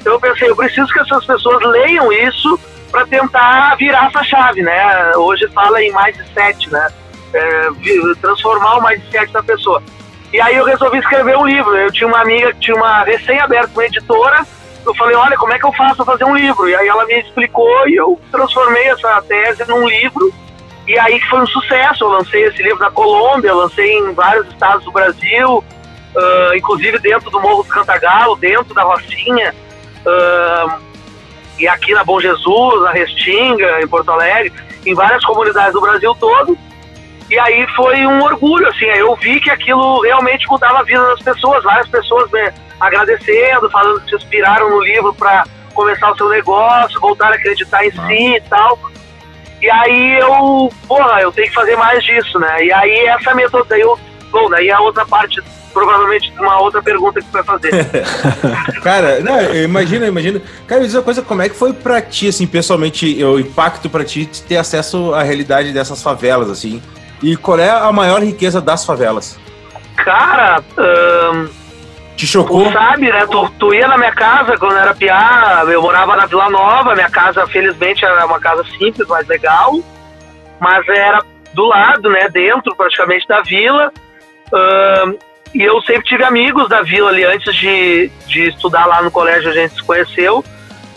Então 0.01 0.13
eu 0.13 0.19
pensei, 0.19 0.49
eu 0.49 0.55
preciso 0.57 0.91
que 0.91 0.99
essas 0.99 1.25
pessoas 1.25 1.63
leiam 1.63 2.11
isso 2.11 2.59
para 2.91 3.05
tentar 3.07 3.75
virar 3.75 4.07
essa 4.07 4.23
chave, 4.25 4.61
né? 4.61 5.15
Hoje 5.15 5.47
fala 5.49 5.81
em 5.81 5.89
mais 5.91 6.17
de 6.17 6.33
sete, 6.33 6.69
né? 6.69 6.89
É, 7.33 7.69
transformar 8.19 8.79
o 8.79 8.87
sete 9.09 9.31
da 9.31 9.41
pessoa. 9.41 9.81
E 10.33 10.41
aí 10.41 10.57
eu 10.57 10.65
resolvi 10.65 10.97
escrever 10.97 11.37
um 11.37 11.45
livro. 11.45 11.75
Eu 11.77 11.91
tinha 11.93 12.07
uma 12.07 12.21
amiga 12.21 12.51
que 12.53 12.59
tinha 12.59 12.75
uma 12.75 13.03
recém-aberta 13.03 13.71
uma 13.71 13.85
editora. 13.85 14.45
Eu 14.85 14.95
falei, 14.95 15.15
olha, 15.15 15.37
como 15.37 15.53
é 15.53 15.59
que 15.59 15.65
eu 15.65 15.73
faço 15.73 15.97
para 15.97 16.05
fazer 16.05 16.25
um 16.25 16.35
livro? 16.35 16.67
E 16.67 16.75
aí 16.75 16.87
ela 16.87 17.05
me 17.05 17.19
explicou 17.19 17.87
e 17.87 17.95
eu 17.95 18.19
transformei 18.31 18.87
essa 18.89 19.21
tese 19.21 19.65
num 19.67 19.87
livro. 19.87 20.33
E 20.89 20.97
aí 20.97 21.21
foi 21.29 21.39
um 21.39 21.45
sucesso. 21.45 22.03
Eu 22.03 22.09
lancei 22.09 22.45
esse 22.45 22.63
livro 22.63 22.79
na 22.79 22.89
Colômbia, 22.89 23.53
lancei 23.53 23.95
em 23.99 24.11
vários 24.11 24.47
estados 24.47 24.83
do 24.83 24.91
Brasil, 24.91 25.57
uh, 25.57 26.55
inclusive 26.55 26.97
dentro 26.97 27.29
do 27.29 27.39
Morro 27.39 27.61
do 27.61 27.69
Cantagalo, 27.69 28.35
dentro 28.35 28.73
da 28.73 28.81
Rocinha. 28.81 29.53
Uh, 29.99 30.81
e 31.59 31.67
aqui 31.67 31.93
na 31.93 32.03
Bom 32.03 32.19
Jesus, 32.19 32.81
na 32.81 32.91
Restinga, 32.91 33.79
em 33.83 33.87
Porto 33.87 34.09
Alegre, 34.09 34.51
em 34.83 34.95
várias 34.95 35.23
comunidades 35.23 35.73
do 35.73 35.81
Brasil 35.81 36.15
todo. 36.19 36.57
E 37.29 37.37
aí 37.37 37.67
foi 37.75 38.07
um 38.07 38.23
orgulho, 38.23 38.67
assim, 38.67 38.85
eu 38.85 39.15
vi 39.17 39.39
que 39.39 39.51
aquilo 39.51 40.01
realmente 40.01 40.47
mudava 40.49 40.79
a 40.79 40.83
vida 40.83 41.03
das 41.09 41.21
pessoas, 41.21 41.63
várias 41.63 41.87
pessoas 41.87 42.31
me 42.31 42.51
agradecendo, 42.79 43.69
falando 43.69 44.01
que 44.01 44.09
se 44.09 44.15
inspiraram 44.15 44.71
no 44.71 44.81
livro 44.81 45.13
para 45.13 45.45
começar 45.75 46.11
o 46.11 46.17
seu 46.17 46.29
negócio, 46.29 46.99
voltar 46.99 47.31
a 47.31 47.35
acreditar 47.35 47.85
em 47.85 47.91
si 47.91 48.35
e 48.37 48.41
tal. 48.49 48.79
E 49.61 49.69
aí 49.69 50.19
eu, 50.19 50.71
porra, 50.87 51.21
eu 51.21 51.31
tenho 51.31 51.47
que 51.47 51.53
fazer 51.53 51.75
mais 51.75 52.03
disso, 52.03 52.39
né? 52.39 52.65
E 52.65 52.71
aí 52.71 53.07
essa 53.07 53.33
metoda, 53.35 53.77
eu, 53.77 53.97
bom, 54.31 54.49
daí 54.49 54.71
a 54.71 54.79
outra 54.79 55.05
parte 55.05 55.41
provavelmente 55.73 56.33
uma 56.39 56.59
outra 56.61 56.81
pergunta 56.81 57.19
que 57.19 57.27
tu 57.27 57.31
vai 57.31 57.43
fazer. 57.43 57.71
cara, 58.81 59.19
não, 59.19 59.55
imagina, 59.55 60.07
imagina. 60.07 60.41
Cara, 60.67 60.81
me 60.81 60.87
diz 60.87 60.95
uma 60.95 61.03
coisa, 61.03 61.21
como 61.21 61.41
é 61.41 61.49
que 61.49 61.55
foi 61.55 61.73
pra 61.73 62.01
ti, 62.01 62.27
assim, 62.27 62.47
pessoalmente, 62.47 63.23
o 63.23 63.39
impacto 63.39 63.89
pra 63.89 64.03
ti 64.03 64.25
de 64.25 64.41
ter 64.41 64.57
acesso 64.57 65.13
à 65.13 65.23
realidade 65.23 65.71
dessas 65.71 66.01
favelas, 66.01 66.49
assim? 66.49 66.81
E 67.21 67.35
qual 67.35 67.59
é 67.59 67.69
a 67.69 67.91
maior 67.91 68.21
riqueza 68.23 68.61
das 68.61 68.85
favelas? 68.85 69.37
Cara, 69.95 70.63
te 72.19 72.27
chocou? 72.27 72.65
Tu 72.65 72.73
sabe, 72.73 73.09
né? 73.09 73.25
Tu, 73.25 73.49
tu 73.57 73.73
ia 73.73 73.87
na 73.87 73.97
minha 73.97 74.11
casa 74.11 74.57
quando 74.57 74.75
era 74.75 74.93
piá, 74.93 75.63
eu 75.67 75.81
morava 75.81 76.15
na 76.17 76.25
Vila 76.25 76.49
Nova, 76.49 76.93
minha 76.93 77.09
casa, 77.09 77.47
felizmente, 77.47 78.03
era 78.03 78.25
uma 78.25 78.39
casa 78.39 78.63
simples, 78.77 79.07
mais 79.07 79.25
legal, 79.27 79.79
mas 80.59 80.87
era 80.89 81.23
do 81.53 81.65
lado, 81.65 82.09
né? 82.09 82.27
Dentro 82.29 82.75
praticamente 82.75 83.25
da 83.27 83.41
vila. 83.41 83.91
e 85.53 85.63
eu 85.63 85.81
sempre 85.81 86.03
tive 86.03 86.23
amigos 86.23 86.67
da 86.67 86.81
vila 86.81 87.09
ali 87.09 87.23
antes 87.23 87.55
de, 87.55 88.11
de 88.27 88.49
estudar 88.49 88.85
lá 88.85 89.01
no 89.01 89.09
colégio, 89.09 89.49
a 89.49 89.53
gente 89.53 89.75
se 89.75 89.83
conheceu. 89.83 90.43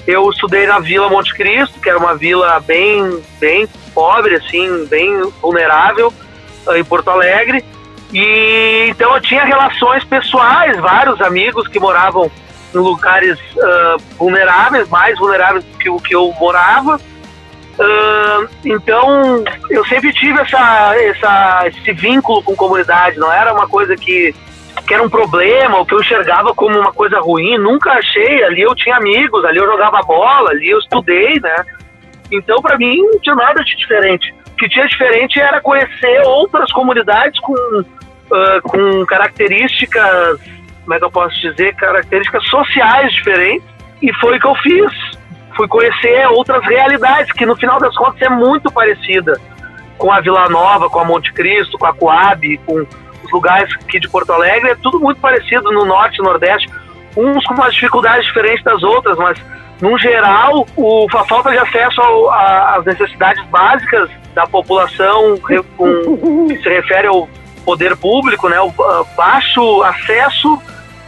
Eu 0.05 0.29
estudei 0.31 0.67
na 0.67 0.81
Vila 0.81 1.09
Monte 1.09 1.33
Cristo, 1.33 1.79
que 1.79 1.89
era 1.89 1.97
uma 1.97 2.17
vila 2.17 2.59
bem, 2.59 3.23
bem 3.39 3.69
pobre, 3.95 4.35
assim, 4.35 4.85
bem 4.87 5.23
vulnerável, 5.41 6.13
uh, 6.67 6.75
em 6.75 6.83
Porto 6.83 7.09
Alegre. 7.09 7.65
E 8.13 8.89
então 8.91 9.15
eu 9.15 9.21
tinha 9.23 9.45
relações 9.45 10.05
pessoais, 10.05 10.77
vários 10.79 11.21
amigos 11.23 11.67
que 11.69 11.81
moravam 11.81 12.31
em 12.75 12.79
lugares 12.79 13.39
uh, 13.57 13.99
vulneráveis, 14.19 14.89
mais 14.89 15.19
vulneráveis 15.19 15.65
que 15.81 15.89
o 15.89 15.97
que 15.97 16.15
eu 16.15 16.33
morava. 16.39 17.01
Uh, 17.79 18.49
então 18.65 19.43
eu 19.71 19.85
sempre 19.87 20.13
tive 20.13 20.39
essa, 20.41 20.95
essa, 20.97 21.63
esse 21.69 21.93
vínculo 21.93 22.43
com 22.43 22.55
comunidade, 22.55 23.19
não 23.19 23.33
era 23.33 23.53
uma 23.53 23.67
coisa 23.67 23.97
que, 23.97 24.35
que 24.87 24.95
era 24.95 25.03
um 25.03 25.09
problema, 25.09 25.79
ou 25.79 25.87
que 25.87 25.95
eu 25.95 26.01
enxergava 26.01 26.55
como 26.55 26.79
uma 26.79 26.93
coisa 26.93 27.19
ruim, 27.19 27.57
nunca 27.57 27.93
achei. 27.93 28.45
Ali 28.45 28.61
eu 28.61 28.75
tinha 28.75 28.97
amigos, 28.97 29.43
ali 29.45 29.59
eu 29.59 29.67
jogava 29.67 30.03
bola, 30.03 30.51
ali 30.51 30.69
eu 30.69 30.79
estudei, 30.79 31.41
né? 31.41 31.65
Então, 32.31 32.61
para 32.63 32.79
mim, 32.79 32.97
não 32.97 33.21
tinha 33.21 33.35
nada 33.35 33.63
de 33.63 33.77
diferente. 33.77 34.35
O 34.53 34.57
que 34.57 34.69
tinha 34.69 34.87
diferente 34.87 35.41
era 35.41 35.61
conhecer 35.61 36.23
outras 36.25 36.71
comunidades 36.73 37.39
com, 37.41 37.55
uh, 38.33 38.63
com 38.63 39.05
características, 39.07 40.41
como 40.83 40.95
é 40.95 40.99
que 40.99 41.05
eu 41.05 41.11
posso 41.11 41.39
dizer, 41.41 41.75
características 41.77 42.45
sociais 42.49 43.13
diferentes. 43.13 43.69
E 44.01 44.13
foi 44.15 44.37
o 44.37 44.41
que 44.41 44.47
eu 44.47 44.55
fiz. 44.57 44.93
Fui 45.57 45.69
conhecer 45.69 46.27
outras 46.29 46.65
realidades, 46.65 47.31
que 47.33 47.45
no 47.45 47.55
final 47.57 47.79
das 47.79 47.95
contas 47.95 48.21
é 48.23 48.29
muito 48.29 48.73
parecida 48.73 49.39
com 49.99 50.11
a 50.11 50.21
Vila 50.21 50.49
Nova, 50.49 50.89
com 50.89 50.99
a 50.99 51.05
Monte 51.05 51.33
Cristo, 51.33 51.79
com 51.79 51.87
a 51.87 51.95
Coab, 51.95 52.59
com 52.67 52.87
os 53.23 53.33
lugares 53.33 53.73
aqui 53.75 54.01
de 54.01 54.09
Porto 54.09 54.33
Alegre. 54.33 54.71
É 54.71 54.75
tudo 54.75 54.99
muito 54.99 55.21
parecido 55.21 55.71
no 55.71 55.85
norte 55.85 56.19
e 56.19 56.23
nordeste. 56.23 56.69
Uns 57.17 57.45
com 57.45 57.55
umas 57.55 57.75
dificuldades 57.75 58.27
diferentes 58.27 58.65
das 58.65 58.83
outras, 58.83 59.17
mas 59.19 59.39
no 59.83 59.99
geral, 59.99 60.67
o, 60.77 61.07
a 61.13 61.25
falta 61.25 61.51
de 61.51 61.59
acesso 61.59 62.01
às 62.31 62.85
necessidades 62.85 63.45
básicas 63.47 64.09
da 64.35 64.47
população, 64.47 65.37
que 65.39 66.63
se 66.63 66.69
refere 66.69 67.09
ao 67.09 67.29
poder 67.63 67.97
público, 67.97 68.49
né, 68.49 68.61
o 68.61 68.73
baixo 69.17 69.83
acesso 69.83 70.61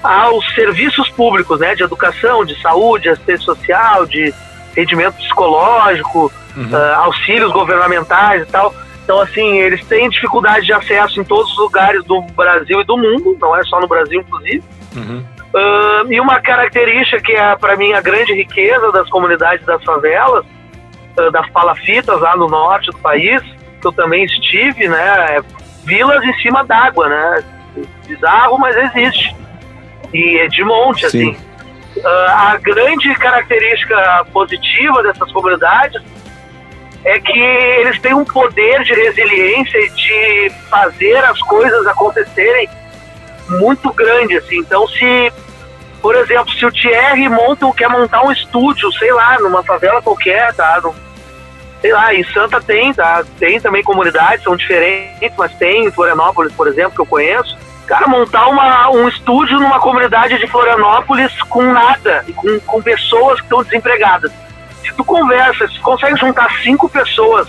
aos 0.02 0.54
serviços 0.54 1.08
públicos, 1.10 1.58
né, 1.60 1.74
de 1.74 1.82
educação, 1.82 2.44
de 2.44 2.60
saúde, 2.60 3.08
assistência 3.08 3.44
social, 3.44 4.06
de 4.06 4.34
rendimento 4.76 5.14
psicológico, 5.16 6.30
uhum. 6.56 6.70
uh, 6.70 6.94
auxílios 6.96 7.52
governamentais 7.52 8.42
e 8.42 8.46
tal. 8.46 8.74
Então, 9.02 9.20
assim, 9.20 9.58
eles 9.58 9.84
têm 9.86 10.08
dificuldade 10.08 10.66
de 10.66 10.72
acesso 10.72 11.20
em 11.20 11.24
todos 11.24 11.52
os 11.52 11.58
lugares 11.58 12.04
do 12.04 12.20
Brasil 12.34 12.80
e 12.80 12.84
do 12.84 12.96
mundo, 12.96 13.36
não 13.40 13.56
é 13.56 13.62
só 13.64 13.80
no 13.80 13.86
Brasil, 13.86 14.20
inclusive. 14.20 14.62
Uhum. 14.96 15.24
Uh, 15.54 16.12
e 16.12 16.20
uma 16.20 16.40
característica 16.40 17.20
que 17.22 17.32
é, 17.32 17.54
para 17.56 17.76
mim, 17.76 17.92
a 17.92 18.00
grande 18.00 18.34
riqueza 18.34 18.90
das 18.92 19.08
comunidades 19.08 19.64
das 19.64 19.82
favelas, 19.84 20.44
uh, 21.16 21.30
das 21.30 21.48
palafitas 21.50 22.20
lá 22.20 22.36
no 22.36 22.48
norte 22.48 22.90
do 22.90 22.98
país, 22.98 23.42
que 23.80 23.86
eu 23.86 23.92
também 23.92 24.24
estive, 24.24 24.88
né? 24.88 25.42
Vilas 25.84 26.22
em 26.24 26.34
cima 26.40 26.64
d'água, 26.64 27.08
né? 27.08 27.44
Bizarro, 28.06 28.58
mas 28.58 28.76
existe. 28.76 29.34
E 30.12 30.38
é 30.38 30.48
de 30.48 30.64
monte, 30.64 31.08
Sim. 31.10 31.30
assim. 31.30 31.44
Uh, 31.96 32.30
a 32.30 32.58
grande 32.60 33.14
característica 33.14 34.26
positiva 34.32 35.02
dessas 35.02 35.30
comunidades 35.30 36.02
é 37.04 37.20
que 37.20 37.38
eles 37.38 38.00
têm 38.00 38.14
um 38.14 38.24
poder 38.24 38.82
de 38.82 38.94
resiliência 38.94 39.78
e 39.78 39.90
de 39.90 40.52
fazer 40.68 41.18
as 41.18 41.38
coisas 41.42 41.86
acontecerem 41.86 42.68
muito 43.48 43.92
grande, 43.92 44.36
assim. 44.38 44.58
Então, 44.58 44.88
se 44.88 45.32
por 46.04 46.14
exemplo, 46.16 46.52
se 46.52 46.66
o 46.66 46.70
Thierry 46.70 47.30
monta, 47.30 47.72
quer 47.72 47.88
montar 47.88 48.22
um 48.22 48.30
estúdio, 48.30 48.92
sei 48.92 49.10
lá, 49.10 49.38
numa 49.40 49.64
favela 49.64 50.02
qualquer, 50.02 50.52
tá? 50.52 50.78
Sei 51.84 51.92
lá, 51.92 52.14
em 52.14 52.24
Santa 52.32 52.62
tem, 52.62 52.94
tá? 52.94 53.22
Tem 53.38 53.60
também 53.60 53.82
comunidades, 53.82 54.42
são 54.42 54.56
diferentes, 54.56 55.36
mas 55.36 55.52
tem 55.56 55.84
em 55.84 55.90
Florianópolis, 55.90 56.50
por 56.54 56.66
exemplo, 56.66 56.92
que 56.92 57.00
eu 57.02 57.04
conheço. 57.04 57.58
Cara, 57.86 58.08
montar 58.08 58.46
uma, 58.46 58.88
um 58.88 59.06
estúdio 59.06 59.60
numa 59.60 59.78
comunidade 59.78 60.38
de 60.38 60.46
Florianópolis 60.46 61.30
com 61.42 61.62
nada, 61.62 62.24
com, 62.36 62.58
com 62.60 62.80
pessoas 62.80 63.38
que 63.38 63.44
estão 63.44 63.62
desempregadas. 63.62 64.32
Se 64.82 64.94
tu 64.94 65.04
conversa, 65.04 65.68
se 65.68 65.74
tu 65.74 65.82
consegue 65.82 66.16
juntar 66.16 66.50
cinco 66.62 66.88
pessoas 66.88 67.46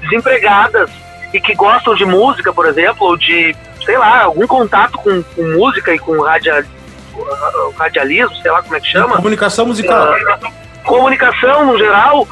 desempregadas 0.00 0.88
e 1.32 1.40
que 1.40 1.52
gostam 1.56 1.96
de 1.96 2.04
música, 2.04 2.52
por 2.52 2.66
exemplo, 2.66 3.08
ou 3.08 3.16
de, 3.16 3.56
sei 3.84 3.98
lá, 3.98 4.22
algum 4.22 4.46
contato 4.46 4.96
com, 4.98 5.20
com 5.20 5.42
música 5.42 5.92
e 5.92 5.98
com 5.98 6.22
rádio, 6.22 6.64
o 7.12 7.70
radialismo, 7.76 8.36
sei 8.36 8.52
lá 8.52 8.62
como 8.62 8.76
é 8.76 8.80
que 8.80 8.86
chama. 8.86 9.16
Comunicação 9.16 9.66
musical. 9.66 10.12
Uh, 10.12 10.84
comunicação 10.84 11.66
no 11.66 11.76
geral. 11.76 12.24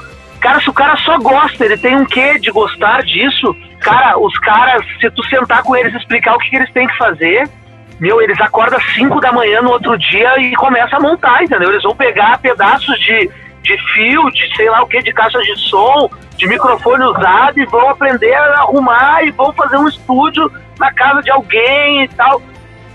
Cara, 0.43 0.61
se 0.61 0.69
o 0.69 0.73
cara 0.73 0.97
só 0.97 1.19
gosta, 1.19 1.65
ele 1.65 1.79
tem 1.79 1.95
um 1.95 2.05
quê 2.05 2.37
de 2.37 2.51
gostar 2.51 3.01
disso, 3.05 3.57
cara, 3.81 4.19
os 4.19 4.37
caras, 4.41 4.85
se 5.01 5.09
tu 5.13 5.23
sentar 5.29 5.63
com 5.63 5.77
eles 5.77 5.95
e 5.95 5.97
explicar 5.97 6.35
o 6.35 6.39
que, 6.39 6.51
que 6.51 6.57
eles 6.57 6.73
têm 6.73 6.89
que 6.89 6.99
fazer, 6.99 7.49
meu, 8.01 8.21
eles 8.21 8.39
acordam 8.41 8.77
às 8.77 8.85
5 8.95 9.21
da 9.21 9.31
manhã 9.31 9.63
no 9.63 9.71
outro 9.71 9.97
dia 9.97 10.41
e 10.41 10.53
começam 10.57 10.99
a 10.99 11.03
montar, 11.03 11.45
entendeu? 11.45 11.71
Eles 11.71 11.85
vão 11.85 11.95
pegar 11.95 12.39
pedaços 12.39 12.99
de, 12.99 13.31
de 13.63 13.93
fio, 13.95 14.29
de 14.33 14.57
sei 14.57 14.69
lá 14.69 14.83
o 14.83 14.89
que, 14.89 15.01
de 15.01 15.13
caixa 15.13 15.39
de 15.39 15.57
som, 15.71 16.11
de 16.37 16.49
microfone 16.49 17.05
usado 17.05 17.61
e 17.61 17.67
vão 17.67 17.91
aprender 17.91 18.35
a 18.35 18.63
arrumar 18.63 19.23
e 19.23 19.31
vão 19.31 19.53
fazer 19.53 19.77
um 19.77 19.87
estúdio 19.87 20.51
na 20.77 20.93
casa 20.93 21.23
de 21.23 21.31
alguém 21.31 22.03
e 22.03 22.09
tal. 22.09 22.43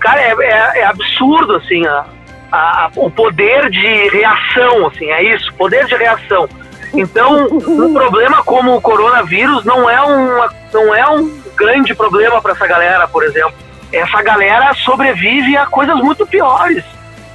Cara, 0.00 0.20
é, 0.20 0.34
é, 0.38 0.80
é 0.80 0.84
absurdo, 0.84 1.56
assim, 1.56 1.86
a, 1.86 2.04
a, 2.52 2.90
o 2.94 3.10
poder 3.10 3.70
de 3.70 4.08
reação, 4.10 4.86
assim, 4.86 5.10
é 5.10 5.34
isso, 5.34 5.50
poder 5.54 5.86
de 5.86 5.94
reação. 5.96 6.46
Então, 6.94 7.46
um 7.46 7.92
problema 7.92 8.42
como 8.42 8.74
o 8.74 8.80
coronavírus 8.80 9.64
não 9.64 9.88
é, 9.88 10.00
uma, 10.00 10.52
não 10.72 10.94
é 10.94 11.08
um 11.08 11.40
grande 11.56 11.94
problema 11.94 12.40
para 12.40 12.52
essa 12.52 12.66
galera, 12.66 13.06
por 13.06 13.22
exemplo. 13.22 13.54
Essa 13.92 14.22
galera 14.22 14.74
sobrevive 14.74 15.56
a 15.56 15.66
coisas 15.66 15.96
muito 15.96 16.26
piores. 16.26 16.84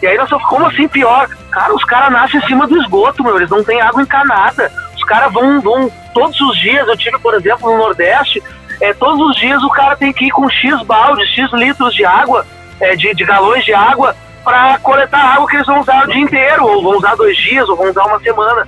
E 0.01 0.07
aí 0.07 0.17
nós 0.17 0.29
falamos, 0.29 0.49
como 0.49 0.67
assim 0.67 0.87
pior? 0.87 1.29
Cara, 1.49 1.73
os 1.73 1.83
caras 1.85 2.11
nascem 2.11 2.39
em 2.39 2.45
cima 2.45 2.67
do 2.67 2.77
esgoto, 2.77 3.23
meu, 3.23 3.37
eles 3.37 3.49
não 3.49 3.63
têm 3.63 3.79
água 3.79 4.01
encanada. 4.01 4.71
Os 4.95 5.03
caras 5.03 5.31
vão, 5.31 5.61
vão 5.61 5.89
todos 6.13 6.39
os 6.41 6.57
dias, 6.57 6.87
eu 6.87 6.97
tive, 6.97 7.17
por 7.19 7.33
exemplo, 7.33 7.71
no 7.71 7.77
Nordeste, 7.77 8.43
é, 8.81 8.93
todos 8.93 9.29
os 9.29 9.35
dias 9.37 9.63
o 9.63 9.69
cara 9.69 9.95
tem 9.95 10.11
que 10.11 10.25
ir 10.25 10.31
com 10.31 10.49
X 10.49 10.81
balde, 10.83 11.25
X 11.27 11.51
litros 11.53 11.93
de 11.93 12.03
água, 12.05 12.45
é, 12.79 12.95
de, 12.95 13.13
de 13.13 13.23
galões 13.23 13.63
de 13.63 13.73
água, 13.73 14.15
para 14.43 14.77
coletar 14.79 15.35
água 15.35 15.47
que 15.47 15.55
eles 15.55 15.67
vão 15.67 15.79
usar 15.79 16.03
o 16.03 16.07
dia 16.07 16.21
inteiro, 16.21 16.65
ou 16.65 16.83
vão 16.83 16.97
usar 16.97 17.15
dois 17.15 17.37
dias, 17.37 17.67
ou 17.69 17.77
vão 17.77 17.89
usar 17.89 18.03
uma 18.03 18.19
semana. 18.19 18.67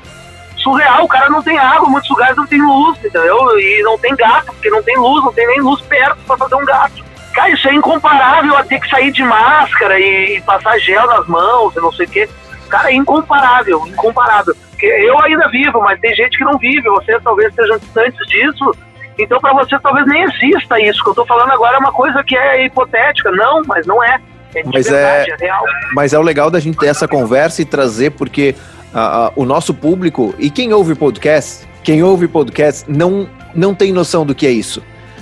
Surreal, 0.66 1.04
o 1.04 1.08
cara 1.08 1.30
não 1.30 1.44
tem 1.44 1.60
água, 1.60 1.88
muitos 1.88 2.10
lugares 2.10 2.36
não 2.36 2.48
tem 2.48 2.60
luz, 2.60 2.98
entendeu? 2.98 3.38
E 3.60 3.84
não 3.84 4.00
tem 4.00 4.16
gato, 4.16 4.48
porque 4.48 4.72
não 4.72 4.82
tem 4.82 4.98
luz, 4.98 5.24
não 5.24 5.32
tem 5.32 5.46
nem 5.46 5.62
luz 5.62 5.80
perto 5.82 6.18
para 6.26 6.38
fazer 6.38 6.56
um 6.56 6.66
gato. 6.66 7.06
Cara, 7.36 7.52
isso 7.52 7.68
é 7.68 7.74
incomparável 7.76 8.58
a 8.58 8.64
ter 8.64 8.80
que 8.80 8.90
sair 8.90 9.12
de 9.12 9.22
máscara 9.22 10.00
e, 10.00 10.38
e 10.38 10.42
passar 10.42 10.80
gel 10.80 11.06
nas 11.06 11.28
mãos 11.28 11.76
e 11.76 11.80
não 11.80 11.92
sei 11.92 12.08
o 12.08 12.10
quê. 12.10 12.30
Cara, 12.68 12.90
é 12.90 12.96
incomparável, 12.96 13.86
incomparável. 13.86 14.56
Porque 14.72 14.88
eu 14.88 15.22
ainda 15.22 15.48
vivo, 15.50 15.80
mas 15.82 16.00
tem 16.00 16.16
gente 16.16 16.36
que 16.36 16.44
não 16.44 16.58
vive, 16.58 16.90
vocês 16.90 17.22
talvez 17.24 17.50
estejam 17.50 17.78
distantes 17.78 18.28
disso. 18.28 18.72
Então, 19.20 19.40
para 19.40 19.54
você, 19.54 19.78
talvez 19.80 20.08
nem 20.08 20.24
exista 20.24 20.80
isso. 20.80 21.00
O 21.02 21.04
que 21.04 21.10
eu 21.10 21.12
estou 21.12 21.28
falando 21.28 21.52
agora 21.52 21.76
é 21.76 21.80
uma 21.80 21.92
coisa 21.92 22.24
que 22.24 22.36
é 22.36 22.66
hipotética. 22.66 23.32
Não, 23.32 23.62
mas 23.68 23.86
não 23.86 24.04
é. 24.04 24.20
É 24.56 24.64
mas 24.66 24.90
verdade, 24.90 25.30
é, 25.30 25.34
é 25.34 25.38
real. 25.38 25.64
Mas 25.94 26.12
é 26.12 26.18
o 26.18 26.24
legal 26.24 26.50
da 26.50 26.60
gente 26.60 26.78
ter 26.78 26.88
essa 26.88 27.08
conversa 27.08 27.62
e 27.62 27.66
trazer, 27.66 28.12
porque 28.12 28.56
uh, 28.96 29.28
uh, 29.28 29.32
o 29.36 29.46
nosso 29.46 29.74
público, 29.74 30.34
e 30.40 30.50
quem 30.50 30.74
ouve 30.74 30.96
podcast, 30.96 31.68
quem 31.84 32.02
ouve 32.02 32.28
podcast 32.28 32.90
não, 32.90 33.28
não 33.54 33.76
tem 33.76 33.92
noção 33.92 34.26
do 34.26 34.34
que 34.34 34.48
é 34.48 34.52
isso. 34.52 34.82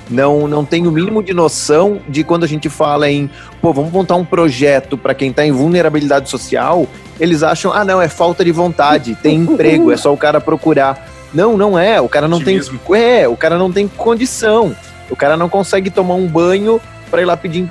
Não, 0.10 0.48
não 0.48 0.64
tem 0.64 0.86
o 0.86 0.92
mínimo 0.92 1.24
de 1.24 1.34
noção 1.34 2.00
de 2.08 2.24
quando 2.24 2.44
a 2.44 2.48
gente 2.48 2.70
fala 2.70 3.10
em, 3.10 3.30
pô, 3.62 3.74
vamos 3.74 3.92
montar 3.92 4.16
um 4.16 4.26
projeto 4.26 4.98
para 4.98 5.14
quem 5.14 5.30
está 5.30 5.46
em 5.46 5.52
vulnerabilidade 5.52 6.30
social, 6.30 6.88
eles 7.20 7.42
acham, 7.42 7.72
ah, 7.74 7.84
não, 7.84 8.02
é 8.02 8.08
falta 8.08 8.44
de 8.44 8.52
vontade, 8.52 9.16
tem 9.16 9.38
emprego, 9.38 9.92
é 9.92 9.98
só 9.98 10.14
o 10.14 10.18
cara 10.18 10.40
procurar. 10.40 11.10
Não, 11.34 11.58
não 11.58 11.80
é, 11.80 12.00
o 12.00 12.08
cara 12.08 12.28
não 12.28 12.40
tem. 12.40 12.60
É, 12.94 13.28
o 13.28 13.36
cara 13.36 13.58
não 13.58 13.72
tem 13.72 13.88
condição. 13.88 14.76
O 15.10 15.16
cara 15.16 15.36
não 15.36 15.50
consegue 15.50 15.90
tomar 15.90 16.16
um 16.16 16.28
banho 16.28 16.80
para 17.10 17.22
ir 17.22 17.26
lá 17.26 17.36
pedir 17.36 17.70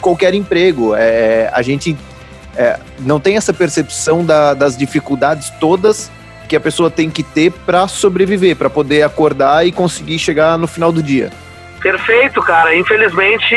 qualquer 0.00 0.34
emprego. 0.34 0.94
É, 0.96 1.48
a 1.52 1.62
gente 1.62 1.96
é, 2.56 2.78
não 3.00 3.18
tem 3.18 3.36
essa 3.36 3.52
percepção 3.52 4.24
da, 4.24 4.54
das 4.54 4.76
dificuldades 4.76 5.50
todas 5.60 6.10
que 6.48 6.54
a 6.54 6.60
pessoa 6.60 6.90
tem 6.90 7.10
que 7.10 7.22
ter 7.22 7.50
para 7.50 7.88
sobreviver, 7.88 8.56
para 8.56 8.70
poder 8.70 9.02
acordar 9.02 9.66
e 9.66 9.72
conseguir 9.72 10.18
chegar 10.18 10.58
no 10.58 10.66
final 10.66 10.92
do 10.92 11.02
dia. 11.02 11.30
Perfeito, 11.80 12.42
cara. 12.42 12.74
Infelizmente 12.76 13.54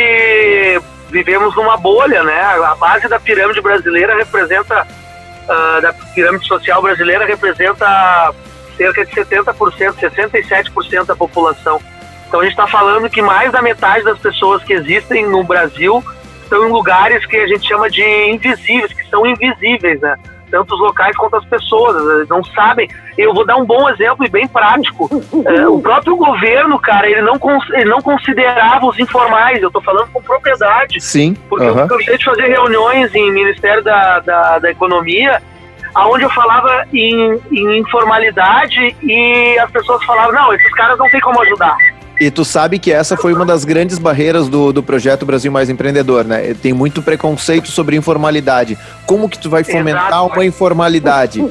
vivemos 1.09 1.55
numa 1.55 1.77
bolha, 1.77 2.23
né? 2.23 2.41
A 2.41 2.75
base 2.75 3.07
da 3.07 3.19
pirâmide 3.19 3.61
brasileira 3.61 4.15
representa, 4.15 4.85
uh, 4.85 5.81
da 5.81 5.93
pirâmide 6.13 6.47
social 6.47 6.81
brasileira 6.81 7.25
representa 7.25 8.33
cerca 8.75 9.05
de 9.05 9.11
70%, 9.11 9.95
67% 9.95 11.05
da 11.05 11.15
população. 11.15 11.81
Então 12.27 12.41
a 12.41 12.43
gente 12.43 12.53
está 12.53 12.67
falando 12.67 13.09
que 13.09 13.21
mais 13.21 13.51
da 13.51 13.61
metade 13.61 14.03
das 14.03 14.19
pessoas 14.19 14.63
que 14.63 14.73
existem 14.73 15.25
no 15.25 15.43
Brasil 15.43 16.03
estão 16.47 16.67
em 16.67 16.71
lugares 16.71 17.25
que 17.25 17.35
a 17.35 17.47
gente 17.47 17.67
chama 17.67 17.89
de 17.89 18.03
invisíveis, 18.31 18.93
que 18.93 19.07
são 19.09 19.25
invisíveis, 19.25 19.99
né? 20.01 20.15
Tanto 20.49 20.73
os 20.73 20.79
locais 20.79 21.15
quanto 21.17 21.35
as 21.35 21.45
pessoas, 21.45 22.27
não 22.29 22.41
sabem. 22.43 22.89
Eu 23.17 23.33
vou 23.33 23.45
dar 23.45 23.57
um 23.57 23.65
bom 23.65 23.89
exemplo 23.89 24.25
e 24.25 24.29
bem 24.29 24.47
prático. 24.47 25.09
É, 25.45 25.67
o 25.67 25.79
próprio 25.79 26.15
governo, 26.15 26.79
cara, 26.79 27.09
ele 27.09 27.21
não, 27.21 27.39
ele 27.73 27.89
não 27.89 28.01
considerava 28.01 28.85
os 28.85 28.99
informais, 28.99 29.61
eu 29.61 29.67
estou 29.67 29.81
falando 29.81 30.09
com 30.11 30.21
propriedade. 30.21 30.99
Sim. 30.99 31.35
Porque 31.47 31.65
eu 31.65 31.87
cansei 31.87 32.17
de 32.17 32.25
fazer 32.25 32.47
reuniões 32.47 33.13
em 33.13 33.31
Ministério 33.31 33.83
da, 33.83 34.19
da, 34.19 34.59
da 34.59 34.71
Economia 34.71 35.41
aonde 35.97 36.23
eu 36.23 36.29
falava 36.29 36.85
em, 36.93 37.39
em, 37.51 37.79
informalidade 37.79 38.95
e 39.01 39.59
as 39.59 39.71
pessoas 39.71 40.03
falavam, 40.03 40.31
não, 40.31 40.53
esses 40.53 40.71
caras 40.73 40.97
não 40.97 41.09
tem 41.09 41.19
como 41.19 41.41
ajudar. 41.41 41.75
E 42.19 42.31
tu 42.31 42.43
sabe 42.43 42.79
que 42.79 42.91
essa 42.91 43.15
foi 43.15 43.33
uma 43.33 43.45
das 43.45 43.63
grandes 43.63 43.99
barreiras 43.99 44.49
do, 44.49 44.73
do 44.73 44.81
projeto 44.81 45.25
Brasil 45.25 45.51
Mais 45.51 45.69
Empreendedor, 45.69 46.25
né? 46.25 46.55
Tem 46.61 46.73
muito 46.73 47.01
preconceito 47.01 47.69
sobre 47.69 47.95
informalidade. 47.95 48.77
Como 49.05 49.29
que 49.29 49.37
tu 49.37 49.49
vai 49.49 49.63
fomentar 49.63 50.07
exato. 50.07 50.33
uma 50.33 50.45
informalidade? 50.45 51.43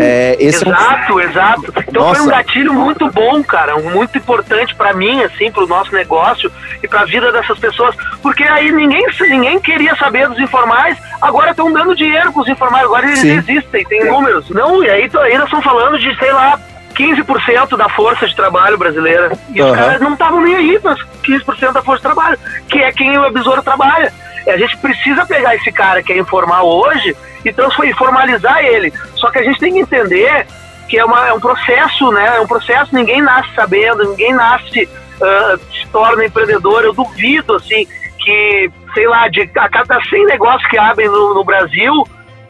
É, 0.00 0.36
exato, 0.40 1.12
é 1.12 1.14
um... 1.14 1.20
exato. 1.20 1.74
Então 1.88 2.02
Nossa. 2.02 2.16
foi 2.16 2.26
um 2.26 2.30
gatilho 2.30 2.74
muito 2.74 3.10
bom, 3.10 3.42
cara, 3.44 3.78
muito 3.78 4.18
importante 4.18 4.74
para 4.74 4.92
mim, 4.92 5.22
assim, 5.22 5.50
para 5.52 5.64
o 5.64 5.66
nosso 5.66 5.92
negócio 5.92 6.50
e 6.82 6.88
para 6.88 7.02
a 7.02 7.04
vida 7.04 7.30
dessas 7.32 7.58
pessoas, 7.58 7.94
porque 8.22 8.42
aí 8.42 8.70
ninguém, 8.72 9.06
ninguém 9.20 9.60
queria 9.60 9.94
saber 9.96 10.28
dos 10.28 10.38
informais, 10.38 10.96
agora 11.20 11.50
estão 11.50 11.72
dando 11.72 11.94
dinheiro 11.94 12.32
para 12.32 12.42
os 12.42 12.48
informais, 12.48 12.84
agora 12.84 13.06
eles 13.06 13.20
Sim. 13.20 13.30
existem, 13.30 13.84
tem 13.86 14.04
números. 14.04 14.48
Não, 14.50 14.82
e 14.82 14.90
aí 14.90 15.10
ainda 15.30 15.44
estão 15.44 15.62
falando 15.62 15.98
de, 15.98 16.16
sei 16.18 16.32
lá, 16.32 16.58
15% 16.98 17.76
da 17.76 17.88
força 17.88 18.26
de 18.26 18.34
trabalho 18.34 18.76
brasileira. 18.76 19.32
E 19.54 19.62
uhum. 19.62 19.70
os 19.70 19.76
caras 19.76 20.00
não 20.00 20.12
estavam 20.14 20.40
nem 20.40 20.56
aí 20.56 20.78
para 20.80 20.96
15% 20.96 21.72
da 21.72 21.82
força 21.82 21.98
de 21.98 22.14
trabalho, 22.14 22.38
que 22.68 22.78
é 22.78 22.92
quem 22.92 23.16
o 23.18 23.30
besouro 23.30 23.62
trabalha. 23.62 24.12
E 24.46 24.50
a 24.50 24.56
gente 24.56 24.76
precisa 24.78 25.24
pegar 25.24 25.54
esse 25.54 25.70
cara 25.70 26.02
que 26.02 26.12
é 26.12 26.18
informal 26.18 26.66
hoje 26.66 27.16
e 27.44 27.94
formalizar 27.94 28.64
ele. 28.64 28.92
Só 29.14 29.30
que 29.30 29.38
a 29.38 29.42
gente 29.42 29.60
tem 29.60 29.72
que 29.72 29.80
entender 29.80 30.46
que 30.88 30.98
é, 30.98 31.04
uma, 31.04 31.28
é 31.28 31.32
um 31.32 31.40
processo, 31.40 32.10
né? 32.10 32.36
É 32.36 32.40
um 32.40 32.46
processo, 32.46 32.94
ninguém 32.94 33.22
nasce 33.22 33.54
sabendo, 33.54 34.08
ninguém 34.10 34.32
nasce, 34.32 34.84
uh, 34.84 35.58
se 35.72 35.86
torna 35.92 36.24
empreendedor. 36.24 36.82
Eu 36.82 36.94
duvido, 36.94 37.54
assim, 37.54 37.86
que, 38.18 38.70
sei 38.94 39.06
lá, 39.06 39.28
de 39.28 39.48
a 39.56 39.68
cada 39.68 40.00
100 40.02 40.26
negócios 40.26 40.68
que 40.70 40.78
abrem 40.78 41.08
no, 41.08 41.34
no 41.34 41.44
Brasil, 41.44 41.92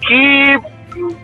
que 0.01 0.61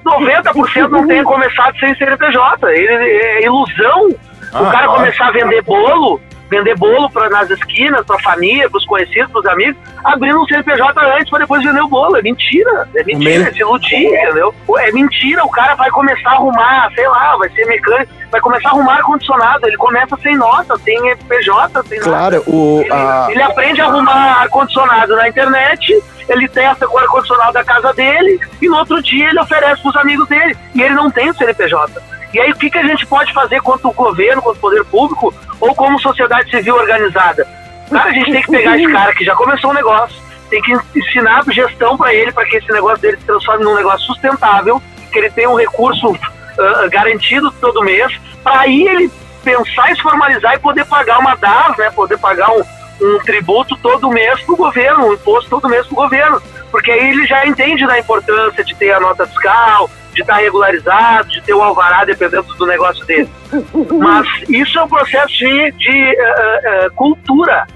90% 0.05 0.88
não 0.88 1.07
tenha 1.07 1.24
começado 1.24 1.79
sem 1.79 1.94
CNPJ. 1.96 2.70
Ele, 2.70 2.92
é 2.92 3.44
ilusão 3.44 4.14
ah, 4.53 4.62
o 4.62 4.70
cara 4.70 4.87
começar 4.88 5.29
a 5.29 5.33
vender 5.33 5.62
bolo, 5.62 6.20
vender 6.50 6.76
bolo 6.76 7.11
pra, 7.11 7.28
nas 7.28 7.50
esquinas, 7.50 8.04
pra 8.04 8.18
família, 8.20 8.68
pros 8.70 8.85
conhecidos, 8.87 9.30
pros 9.30 9.46
amigos, 9.46 9.76
abrindo 10.04 10.40
um 10.40 10.46
CNPJ 10.46 11.00
antes 11.16 11.30
pra 11.30 11.38
depois 11.38 11.64
vender 11.64 11.80
o 11.80 11.88
bolo. 11.88 12.16
É 12.16 12.22
mentira. 12.22 12.88
É 12.94 13.04
mentira, 13.04 13.48
é 13.48 13.52
se 13.52 13.61
iludir, 13.61 14.07
entendeu? 14.07 14.54
É 14.78 14.92
mentira, 14.92 15.44
o 15.44 15.50
cara 15.50 15.74
vai 15.74 15.90
começar 15.90 16.30
a 16.30 16.35
arrumar, 16.35 16.90
sei 16.94 17.07
lá, 17.09 17.37
vai 17.37 17.48
ser 17.50 17.66
mecânico, 17.66 18.12
vai 18.30 18.40
começar 18.40 18.68
a 18.68 18.72
arrumar 18.72 18.94
ar-condicionado. 18.94 19.66
Ele 19.66 19.76
começa 19.76 20.16
sem 20.22 20.37
nota, 20.37 20.76
sem 20.78 21.16
PJ, 21.16 21.83
sem 21.88 22.00
claro, 22.00 22.37
nada. 22.37 22.42
O, 22.46 22.80
ele, 22.83 22.92
a... 22.92 23.26
ele 23.30 23.42
aprende 23.42 23.80
a 23.80 23.87
arrumar 23.87 24.42
ar-condicionado 24.42 25.16
na 25.16 25.28
internet 25.28 26.02
ele 26.28 26.48
testa 26.48 26.87
com 26.87 26.96
o 26.96 26.98
ar-condicionado 26.98 27.52
da 27.52 27.64
casa 27.64 27.92
dele 27.92 28.40
e 28.61 28.68
no 28.68 28.76
outro 28.76 29.02
dia 29.02 29.28
ele 29.28 29.40
oferece 29.40 29.83
para 29.83 29.90
os 29.90 29.96
amigos 29.96 30.28
dele. 30.28 30.57
E 30.74 30.83
ele 30.83 30.94
não 30.94 31.11
tem 31.11 31.30
o 31.30 31.35
CNPJ. 31.35 32.00
E 32.33 32.40
aí 32.40 32.50
o 32.50 32.57
que, 32.57 32.68
que 32.68 32.78
a 32.78 32.87
gente 32.87 33.07
pode 33.07 33.33
fazer 33.33 33.61
quanto 33.61 33.88
o 33.88 33.92
governo, 33.92 34.42
quanto 34.42 34.57
o 34.57 34.61
poder 34.61 34.85
público 34.87 35.33
ou 35.64 35.74
como 35.74 35.98
sociedade 35.98 36.50
civil 36.50 36.77
organizada? 36.77 37.46
Cara, 37.90 38.11
a 38.11 38.12
gente 38.12 38.31
tem 38.31 38.42
que 38.42 38.50
pegar 38.50 38.77
esse 38.77 38.92
cara 38.92 39.14
que 39.14 39.24
já 39.24 39.35
começou 39.35 39.70
um 39.70 39.74
negócio, 39.74 40.16
tem 40.50 40.61
que 40.62 40.77
ensinar 40.94 41.44
gestão 41.50 41.96
para 41.96 42.14
ele, 42.14 42.33
para 42.33 42.44
que 42.44 42.57
esse 42.57 42.70
negócio 42.70 42.98
dele 42.98 43.16
se 43.16 43.24
transforme 43.24 43.64
num 43.64 43.74
negócio 43.74 44.07
sustentável, 44.07 44.81
que 45.11 45.18
ele 45.18 45.31
tenha 45.31 45.50
um 45.50 45.57
recurso 45.57 46.11
uh, 46.11 46.90
garantido 46.90 47.50
todo 47.53 47.83
mês, 47.83 48.12
para 48.42 48.61
aí 48.61 48.87
ele 48.87 49.11
pensar 49.42 49.90
em 49.90 49.94
se 49.94 50.03
formalizar 50.03 50.55
e 50.55 50.59
poder 50.59 50.85
pagar 50.87 51.18
uma 51.18 51.35
DAS, 51.37 51.77
né, 51.77 51.90
poder 51.90 52.18
pagar 52.18 52.50
um, 52.50 52.62
um 53.00 53.18
tributo 53.20 53.77
todo 53.77 54.11
mês 54.11 54.40
para 54.42 54.55
o 54.55 54.57
governo, 54.57 55.07
um 55.07 55.12
imposto 55.14 55.50
todo 55.50 55.68
mês 55.68 55.87
para 55.87 55.92
o 55.92 56.03
governo, 56.03 56.42
porque 56.70 56.90
aí 56.90 57.11
ele 57.11 57.27
já 57.27 57.46
entende 57.46 57.87
da 57.87 57.98
importância 57.98 58.64
de 58.64 58.74
ter 58.74 58.92
a 58.92 59.00
nota 59.00 59.27
fiscal, 59.27 59.90
de 60.14 60.22
estar 60.22 60.37
regularizado, 60.37 61.29
de 61.29 61.42
ter 61.42 61.55
o 61.55 61.62
alvará, 61.62 62.05
dependendo 62.05 62.55
do 62.55 62.66
negócio 62.66 63.05
dele. 63.07 63.29
Mas 63.98 64.27
isso 64.48 64.79
é 64.79 64.83
um 64.83 64.88
processo 64.88 65.29
de, 65.29 65.72
de 65.72 66.16
uh, 66.16 66.87
uh, 66.87 66.94
cultura 66.94 67.66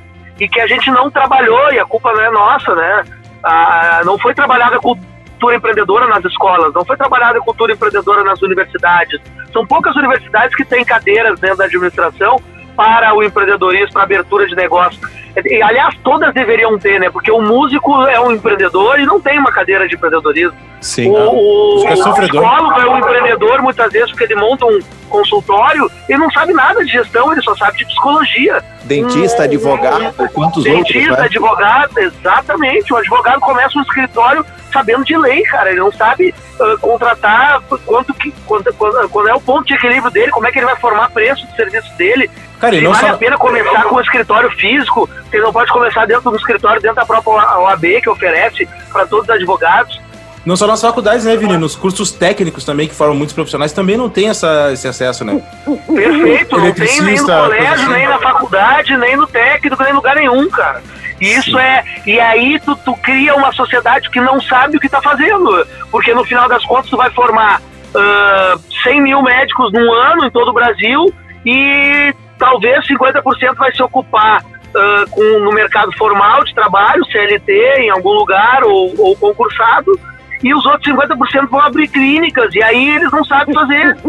e 0.40 0.48
que 0.48 0.60
a 0.60 0.66
gente 0.66 0.90
não 0.90 1.10
trabalhou, 1.10 1.72
e 1.72 1.78
a 1.78 1.84
culpa 1.84 2.12
não 2.12 2.22
é 2.22 2.30
nossa, 2.30 2.74
né? 2.74 3.04
Não 4.04 4.18
foi 4.18 4.34
trabalhada 4.34 4.76
a 4.76 4.78
cultura 4.78 5.56
empreendedora 5.56 6.06
nas 6.06 6.24
escolas, 6.24 6.72
não 6.72 6.84
foi 6.84 6.96
trabalhada 6.96 7.38
a 7.38 7.42
cultura 7.42 7.72
empreendedora 7.72 8.22
nas 8.22 8.40
universidades. 8.40 9.20
São 9.52 9.66
poucas 9.66 9.96
universidades 9.96 10.54
que 10.54 10.64
têm 10.64 10.84
cadeiras 10.84 11.40
dentro 11.40 11.58
da 11.58 11.64
administração 11.64 12.40
para 12.78 13.12
o 13.12 13.24
empreendedorismo, 13.24 13.92
para 13.92 14.02
a 14.02 14.04
abertura 14.04 14.46
de 14.46 14.54
negócio. 14.54 15.00
E, 15.44 15.60
aliás, 15.60 15.96
todas 16.04 16.32
deveriam 16.32 16.78
ter, 16.78 17.00
né? 17.00 17.10
Porque 17.10 17.28
o 17.28 17.42
músico 17.42 18.06
é 18.06 18.20
um 18.20 18.30
empreendedor 18.30 19.00
e 19.00 19.04
não 19.04 19.20
tem 19.20 19.36
uma 19.36 19.50
cadeira 19.50 19.88
de 19.88 19.96
empreendedorismo. 19.96 20.56
Sim. 20.80 21.10
O, 21.10 21.82
o, 21.82 21.88
é 21.88 21.92
psicólogo 21.92 22.80
é 22.80 22.88
um 22.88 22.98
empreendedor 22.98 23.62
muitas 23.62 23.92
vezes 23.92 24.10
porque 24.10 24.24
ele 24.24 24.36
monta 24.36 24.64
um 24.64 24.78
consultório 25.08 25.90
e 26.08 26.16
não 26.16 26.30
sabe 26.30 26.52
nada 26.52 26.84
de 26.84 26.92
gestão, 26.92 27.32
ele 27.32 27.42
só 27.42 27.56
sabe 27.56 27.78
de 27.78 27.84
psicologia. 27.86 28.62
Dentista, 28.84 29.42
advogado, 29.42 30.14
quantos 30.32 30.62
dentista, 30.62 30.78
outros? 30.78 30.94
Dentista, 30.94 31.16
né? 31.16 31.26
advogado, 31.26 31.98
exatamente. 31.98 32.92
O 32.92 32.96
advogado 32.96 33.40
começa 33.40 33.76
um 33.76 33.82
escritório 33.82 34.46
sabendo 34.72 35.04
de 35.04 35.16
lei, 35.16 35.42
cara. 35.42 35.70
Ele 35.70 35.80
não 35.80 35.92
sabe 35.92 36.32
uh, 36.60 36.78
contratar 36.78 37.60
quanto 37.84 38.14
que, 38.14 38.32
quanto, 38.46 38.72
quando, 38.74 39.08
quando 39.08 39.28
é 39.28 39.34
o 39.34 39.40
ponto 39.40 39.66
de 39.66 39.74
equilíbrio 39.74 40.12
dele, 40.12 40.30
como 40.30 40.46
é 40.46 40.52
que 40.52 40.58
ele 40.58 40.66
vai 40.66 40.76
formar 40.76 41.10
preço 41.10 41.44
do 41.46 41.56
serviço 41.56 41.92
dele. 41.96 42.30
Cara, 42.58 42.74
e 42.76 42.80
não 42.80 42.92
vale 42.92 43.06
só- 43.06 43.14
a 43.14 43.18
pena 43.18 43.36
começar 43.38 43.82
com 43.84 43.94
o 43.96 44.00
escritório 44.00 44.50
físico, 44.52 45.08
você 45.30 45.38
não 45.38 45.52
pode 45.52 45.72
começar 45.72 46.06
dentro 46.06 46.30
do 46.30 46.36
escritório, 46.36 46.80
dentro 46.82 46.96
da 46.96 47.06
própria 47.06 47.58
OAB 47.60 48.00
que 48.00 48.08
oferece 48.10 48.68
para 48.92 49.06
todos 49.06 49.24
os 49.28 49.30
advogados. 49.34 50.00
Não 50.46 50.56
só 50.56 50.66
nas 50.66 50.80
faculdades, 50.80 51.24
né, 51.26 51.36
Vini? 51.36 51.56
Nos 51.58 51.76
cursos 51.76 52.10
técnicos 52.10 52.64
também, 52.64 52.88
que 52.88 52.94
formam 52.94 53.14
muitos 53.16 53.34
profissionais, 53.34 53.70
também 53.72 53.96
não 53.96 54.08
tem 54.08 54.28
essa, 54.30 54.70
esse 54.72 54.88
acesso, 54.88 55.24
né? 55.24 55.42
Perfeito, 55.94 56.56
não 56.56 56.72
tem 56.72 57.02
nem 57.02 57.16
no 57.16 57.26
colégio, 57.26 57.72
assim. 57.74 57.88
nem 57.92 58.08
na 58.08 58.18
faculdade, 58.18 58.96
nem 58.96 59.16
no 59.16 59.26
técnico, 59.26 59.82
nem 59.82 59.92
em 59.92 59.96
lugar 59.96 60.16
nenhum, 60.16 60.48
cara. 60.48 60.82
E 61.20 61.26
isso 61.34 61.58
é. 61.58 61.84
E 62.06 62.18
aí 62.18 62.58
tu, 62.60 62.74
tu 62.76 62.94
cria 63.02 63.34
uma 63.34 63.52
sociedade 63.52 64.08
que 64.10 64.20
não 64.20 64.40
sabe 64.40 64.76
o 64.76 64.80
que 64.80 64.88
tá 64.88 65.02
fazendo. 65.02 65.66
Porque 65.90 66.14
no 66.14 66.24
final 66.24 66.48
das 66.48 66.64
contas 66.64 66.88
tu 66.88 66.96
vai 66.96 67.10
formar 67.10 67.60
ah, 67.94 68.56
100 68.84 69.02
mil 69.02 69.20
médicos 69.22 69.72
num 69.72 69.92
ano 69.92 70.24
em 70.24 70.30
todo 70.30 70.48
o 70.48 70.54
Brasil 70.54 71.12
e 71.44 72.14
talvez 72.38 72.86
50% 72.86 73.54
vai 73.56 73.74
se 73.74 73.82
ocupar 73.82 74.42
ah, 74.74 75.04
com, 75.10 75.38
no 75.40 75.52
mercado 75.52 75.90
formal 75.96 76.44
de 76.44 76.54
trabalho, 76.54 77.04
CLT, 77.06 77.52
em 77.78 77.90
algum 77.90 78.12
lugar, 78.12 78.62
ou, 78.64 78.94
ou 78.98 79.16
concursado. 79.16 79.98
E 80.42 80.54
os 80.54 80.64
outros 80.66 80.94
50% 80.94 81.48
vão 81.48 81.60
abrir 81.60 81.88
clínicas, 81.88 82.54
e 82.54 82.62
aí 82.62 82.90
eles 82.90 83.10
não 83.10 83.24
sabem 83.24 83.54
fazer. 83.54 83.96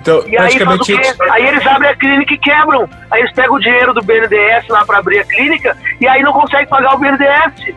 Então, 0.00 0.22
E 0.28 0.38
aí 0.38 0.58
faz 0.58 0.80
o 0.80 0.84
quê? 0.84 1.00
Aí 1.30 1.46
eles 1.46 1.66
abrem 1.66 1.90
a 1.90 1.96
clínica 1.96 2.34
e 2.34 2.38
quebram. 2.38 2.88
Aí 3.10 3.20
eles 3.20 3.32
pegam 3.32 3.54
o 3.56 3.60
dinheiro 3.60 3.92
do 3.92 4.02
BNDES 4.02 4.68
lá 4.68 4.84
pra 4.84 4.98
abrir 4.98 5.18
a 5.18 5.24
clínica 5.24 5.76
e 6.00 6.06
aí 6.06 6.22
não 6.22 6.32
conseguem 6.32 6.66
pagar 6.68 6.94
o 6.94 6.98
BNDES. 6.98 7.74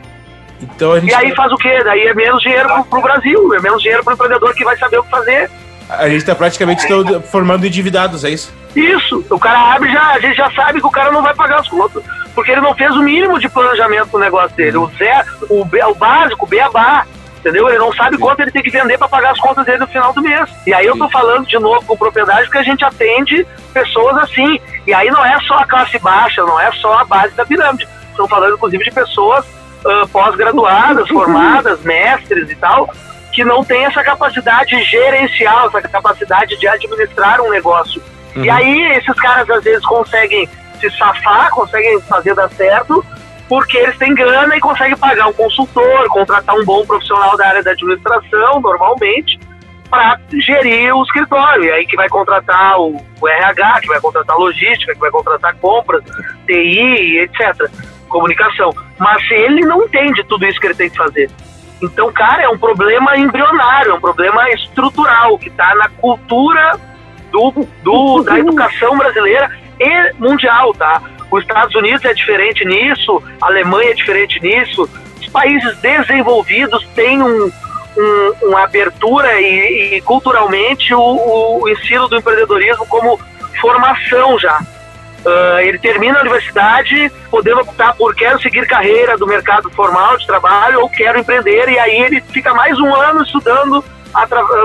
Então 0.61 0.93
a 0.93 0.99
gente, 0.99 1.09
E 1.09 1.15
aí 1.15 1.35
faz 1.35 1.51
o 1.51 1.57
quê? 1.57 1.81
Daí 1.83 2.01
é 2.07 2.13
menos 2.13 2.41
dinheiro 2.41 2.67
pro, 2.67 2.85
pro 2.85 3.01
Brasil, 3.01 3.53
é 3.55 3.59
menos 3.59 3.81
dinheiro 3.81 4.03
pro 4.03 4.13
empreendedor 4.13 4.53
que 4.53 4.63
vai 4.63 4.77
saber 4.77 4.99
o 4.99 5.03
que 5.03 5.09
fazer. 5.09 5.49
A 5.97 6.09
gente 6.09 6.25
tá 6.25 6.35
praticamente 6.35 6.87
todo 6.87 7.21
formando 7.21 7.65
endividados, 7.65 8.23
é 8.23 8.29
isso? 8.29 8.53
Isso, 8.75 9.25
o 9.29 9.39
cara 9.39 9.75
abre 9.75 9.91
já, 9.91 10.11
a 10.11 10.19
gente 10.19 10.35
já 10.35 10.49
sabe 10.51 10.79
que 10.79 10.87
o 10.87 10.91
cara 10.91 11.11
não 11.11 11.21
vai 11.21 11.33
pagar 11.33 11.59
as 11.59 11.67
contas. 11.67 12.03
Porque 12.33 12.51
ele 12.51 12.61
não 12.61 12.73
fez 12.73 12.95
o 12.95 13.01
mínimo 13.01 13.37
de 13.39 13.49
planejamento 13.49 14.07
pro 14.07 14.19
negócio 14.19 14.55
dele. 14.55 14.77
O, 14.77 14.87
zé, 14.97 15.25
o, 15.49 15.65
B- 15.65 15.83
o 15.83 15.93
básico, 15.93 16.45
o 16.45 16.47
beabá. 16.47 17.05
Entendeu? 17.39 17.67
Ele 17.67 17.79
não 17.79 17.91
sabe 17.91 18.17
quanto 18.17 18.39
ele 18.39 18.51
tem 18.51 18.61
que 18.63 18.69
vender 18.69 18.97
para 18.97 19.09
pagar 19.09 19.31
as 19.31 19.39
contas 19.39 19.65
dele 19.65 19.79
no 19.79 19.87
final 19.87 20.13
do 20.13 20.21
mês. 20.21 20.47
E 20.65 20.73
aí 20.73 20.85
eu 20.85 20.97
tô 20.97 21.09
falando 21.09 21.45
de 21.45 21.57
novo 21.59 21.83
com 21.85 21.97
propriedade 21.97 22.43
porque 22.43 22.59
a 22.59 22.63
gente 22.63 22.85
atende 22.85 23.45
pessoas 23.73 24.15
assim. 24.19 24.59
E 24.87 24.93
aí 24.93 25.09
não 25.09 25.25
é 25.25 25.39
só 25.41 25.55
a 25.55 25.65
classe 25.65 25.97
baixa, 25.99 26.41
não 26.43 26.59
é 26.59 26.71
só 26.73 26.99
a 26.99 27.03
base 27.03 27.33
da 27.35 27.45
pirâmide. 27.45 27.87
Estamos 28.11 28.29
falando, 28.29 28.53
inclusive, 28.55 28.83
de 28.83 28.91
pessoas 28.91 29.43
ah, 29.85 30.05
pós-graduadas, 30.13 31.07
formadas, 31.09 31.81
mestres 31.81 32.49
e 32.49 32.55
tal, 32.55 32.93
que 33.31 33.43
não 33.43 33.63
têm 33.63 33.85
essa 33.85 34.03
capacidade 34.03 34.81
gerencial, 34.83 35.67
essa 35.67 35.81
capacidade 35.81 36.57
de 36.57 36.67
administrar 36.67 37.41
um 37.41 37.49
negócio. 37.49 38.01
E 38.35 38.49
aí 38.49 38.93
esses 38.93 39.15
caras 39.19 39.49
às 39.49 39.63
vezes 39.63 39.85
conseguem 39.85 40.47
se 40.79 40.89
safar, 40.97 41.49
conseguem 41.51 41.99
fazer 42.01 42.33
dar 42.33 42.49
certo, 42.51 43.05
porque 43.47 43.77
eles 43.77 43.97
têm 43.97 44.15
grana 44.15 44.55
e 44.55 44.59
conseguem 44.59 44.97
pagar 44.97 45.27
um 45.27 45.33
consultor, 45.33 46.07
contratar 46.07 46.55
um 46.55 46.65
bom 46.65 46.85
profissional 46.85 47.35
da 47.37 47.47
área 47.47 47.63
da 47.63 47.71
administração, 47.71 48.61
normalmente, 48.61 49.39
para 49.89 50.17
gerir 50.31 50.95
o 50.95 51.03
escritório. 51.03 51.65
E 51.65 51.71
aí 51.71 51.85
que 51.85 51.97
vai 51.97 52.07
contratar 52.07 52.79
o, 52.79 52.95
o 53.19 53.27
RH, 53.27 53.81
que 53.81 53.87
vai 53.87 53.99
contratar 53.99 54.37
logística, 54.37 54.93
que 54.93 54.99
vai 54.99 55.11
contratar 55.11 55.53
compras, 55.57 56.01
TI, 56.47 57.19
etc. 57.19 57.69
Comunicação. 58.07 58.73
Mas 58.97 59.21
ele 59.31 59.61
não 59.61 59.83
entende 59.83 60.23
tudo 60.23 60.45
isso 60.45 60.59
que 60.59 60.67
ele 60.67 60.75
tem 60.75 60.89
que 60.89 60.97
fazer. 60.97 61.29
Então, 61.81 62.11
cara, 62.13 62.43
é 62.43 62.49
um 62.49 62.57
problema 62.57 63.17
embrionário, 63.17 63.91
é 63.91 63.93
um 63.95 63.99
problema 64.01 64.49
estrutural 64.51 65.37
que 65.37 65.49
está 65.49 65.73
na 65.75 65.89
cultura 65.89 66.79
do, 67.31 67.51
do- 67.83 68.23
da 68.23 68.37
educação 68.39 68.97
brasileira 68.97 69.49
e 69.79 70.13
mundial, 70.19 70.73
tá? 70.73 71.01
Os 71.31 71.41
Estados 71.41 71.73
Unidos 71.75 72.03
é 72.05 72.13
diferente 72.13 72.63
nisso, 72.65 73.23
a 73.41 73.47
Alemanha 73.47 73.91
é 73.91 73.93
diferente 73.93 74.39
nisso. 74.41 74.87
Os 75.19 75.27
países 75.29 75.77
desenvolvidos 75.77 76.85
têm 76.93 77.21
um, 77.23 77.51
um- 77.97 78.33
uma 78.43 78.63
abertura 78.65 79.39
e, 79.41 79.95
e 79.95 80.01
culturalmente 80.01 80.93
o, 80.93 81.61
o 81.61 81.69
ensino 81.69 82.07
do 82.09 82.17
empreendedorismo 82.17 82.85
como 82.87 83.19
formação 83.59 84.37
já. 84.37 84.59
Ah, 85.25 85.63
ele 85.63 85.77
termina 85.77 86.17
a 86.17 86.21
universidade 86.21 87.11
podendo 87.29 87.61
optar 87.61 87.93
por 87.95 88.15
quero 88.15 88.41
seguir 88.41 88.65
carreira 88.67 89.17
do 89.17 89.27
mercado 89.27 89.69
formal 89.71 90.17
de 90.17 90.25
trabalho 90.25 90.81
ou 90.81 90.89
quero 90.89 91.19
empreender 91.19 91.69
e 91.69 91.77
aí 91.77 92.01
ele 92.01 92.21
fica 92.21 92.53
mais 92.53 92.77
um 92.79 92.93
ano 92.93 93.23
estudando 93.23 93.83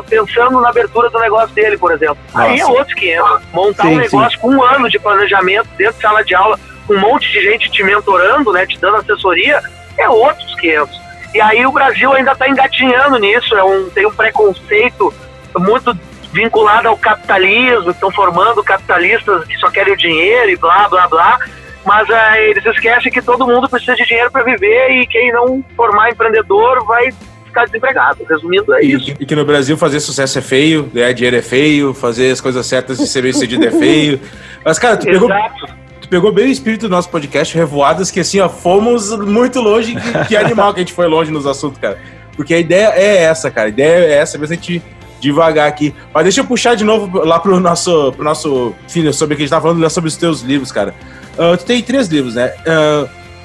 pensando 0.08 0.60
na 0.60 0.70
abertura 0.70 1.08
do 1.08 1.20
negócio 1.20 1.54
dele, 1.54 1.78
por 1.78 1.92
exemplo. 1.92 2.18
Aí 2.34 2.58
é 2.58 2.62
Nossa. 2.62 2.72
outro 2.72 2.96
500. 2.96 3.42
Montar 3.52 3.82
Sim, 3.84 3.94
um 3.94 3.98
negócio 3.98 4.40
com 4.40 4.50
um 4.50 4.62
ano 4.62 4.88
de 4.88 4.98
planejamento 4.98 5.68
dentro 5.76 5.94
de 5.94 6.00
sala 6.00 6.24
de 6.24 6.34
aula, 6.34 6.58
com 6.86 6.94
um 6.94 7.00
monte 7.00 7.30
de 7.30 7.40
gente 7.42 7.70
te 7.70 7.84
mentorando, 7.84 8.52
né, 8.52 8.66
te 8.66 8.78
dando 8.80 8.96
assessoria, 8.96 9.62
é 9.96 10.08
outros 10.08 10.52
500. 10.56 11.00
E 11.32 11.40
aí 11.40 11.64
o 11.64 11.72
Brasil 11.72 12.12
ainda 12.12 12.32
está 12.32 12.48
engatinhando 12.48 13.18
nisso, 13.18 13.54
é 13.54 13.62
um, 13.62 13.88
tem 13.90 14.06
um 14.06 14.12
preconceito 14.12 15.14
muito 15.56 15.96
vinculado 16.36 16.88
ao 16.88 16.96
capitalismo, 16.98 17.90
estão 17.90 18.10
formando 18.10 18.62
capitalistas 18.62 19.44
que 19.46 19.56
só 19.56 19.70
querem 19.70 19.94
o 19.94 19.96
dinheiro 19.96 20.50
e 20.50 20.56
blá, 20.56 20.86
blá, 20.88 21.08
blá. 21.08 21.38
Mas 21.84 22.10
ah, 22.10 22.40
eles 22.40 22.64
esquecem 22.66 23.10
que 23.10 23.22
todo 23.22 23.46
mundo 23.46 23.68
precisa 23.68 23.94
de 23.94 24.04
dinheiro 24.04 24.30
para 24.30 24.44
viver 24.44 24.90
e 24.90 25.06
quem 25.06 25.32
não 25.32 25.64
formar 25.74 26.10
empreendedor 26.10 26.84
vai 26.84 27.10
ficar 27.46 27.64
desempregado. 27.64 28.24
Resumindo, 28.28 28.74
é 28.74 28.82
isso. 28.82 29.10
E, 29.12 29.16
e 29.20 29.26
que 29.26 29.34
no 29.34 29.44
Brasil 29.44 29.78
fazer 29.78 30.00
sucesso 30.00 30.38
é 30.38 30.42
feio, 30.42 30.90
ganhar 30.92 31.12
dinheiro 31.12 31.36
é 31.36 31.42
feio, 31.42 31.94
fazer 31.94 32.32
as 32.32 32.40
coisas 32.40 32.66
certas 32.66 33.00
e 33.00 33.06
ser 33.06 33.22
bem 33.22 33.32
sucedido 33.32 33.66
é 33.66 33.70
feio. 33.70 34.20
Mas, 34.62 34.78
cara, 34.78 34.96
tu 34.96 35.06
pegou, 35.06 35.30
Exato. 35.30 35.66
tu 36.02 36.08
pegou 36.08 36.32
bem 36.32 36.46
o 36.46 36.50
espírito 36.50 36.82
do 36.82 36.90
nosso 36.90 37.08
podcast, 37.08 37.56
Revoadas, 37.56 38.10
que 38.10 38.20
assim, 38.20 38.40
ó, 38.40 38.48
fomos 38.48 39.16
muito 39.16 39.60
longe. 39.60 39.94
Que, 39.94 40.28
que 40.28 40.36
animal 40.36 40.74
que 40.74 40.80
a 40.80 40.82
gente 40.82 40.92
foi 40.92 41.06
longe 41.06 41.30
nos 41.30 41.46
assuntos, 41.46 41.78
cara. 41.78 41.98
Porque 42.36 42.52
a 42.52 42.58
ideia 42.58 42.92
é 42.94 43.22
essa, 43.22 43.50
cara. 43.50 43.68
A 43.68 43.70
ideia 43.70 44.04
é 44.04 44.12
essa, 44.18 44.36
mesmo 44.36 44.52
a 44.52 44.56
gente 44.56 44.82
devagar 45.20 45.68
aqui. 45.68 45.94
Mas 46.12 46.24
deixa 46.24 46.40
eu 46.40 46.44
puxar 46.44 46.74
de 46.74 46.84
novo 46.84 47.24
lá 47.24 47.38
pro 47.38 47.58
nosso, 47.60 48.12
pro 48.12 48.24
nosso 48.24 48.74
filho, 48.88 49.12
sobre 49.12 49.34
o 49.34 49.36
que 49.36 49.42
a 49.42 49.46
gente 49.46 49.50
tava 49.50 49.62
falando, 49.62 49.80
né, 49.80 49.88
sobre 49.88 50.08
os 50.08 50.16
teus 50.16 50.42
livros, 50.42 50.70
cara. 50.72 50.94
Ah, 51.38 51.56
tu 51.56 51.64
tem 51.64 51.82
três 51.82 52.08
livros, 52.08 52.34
né? 52.34 52.52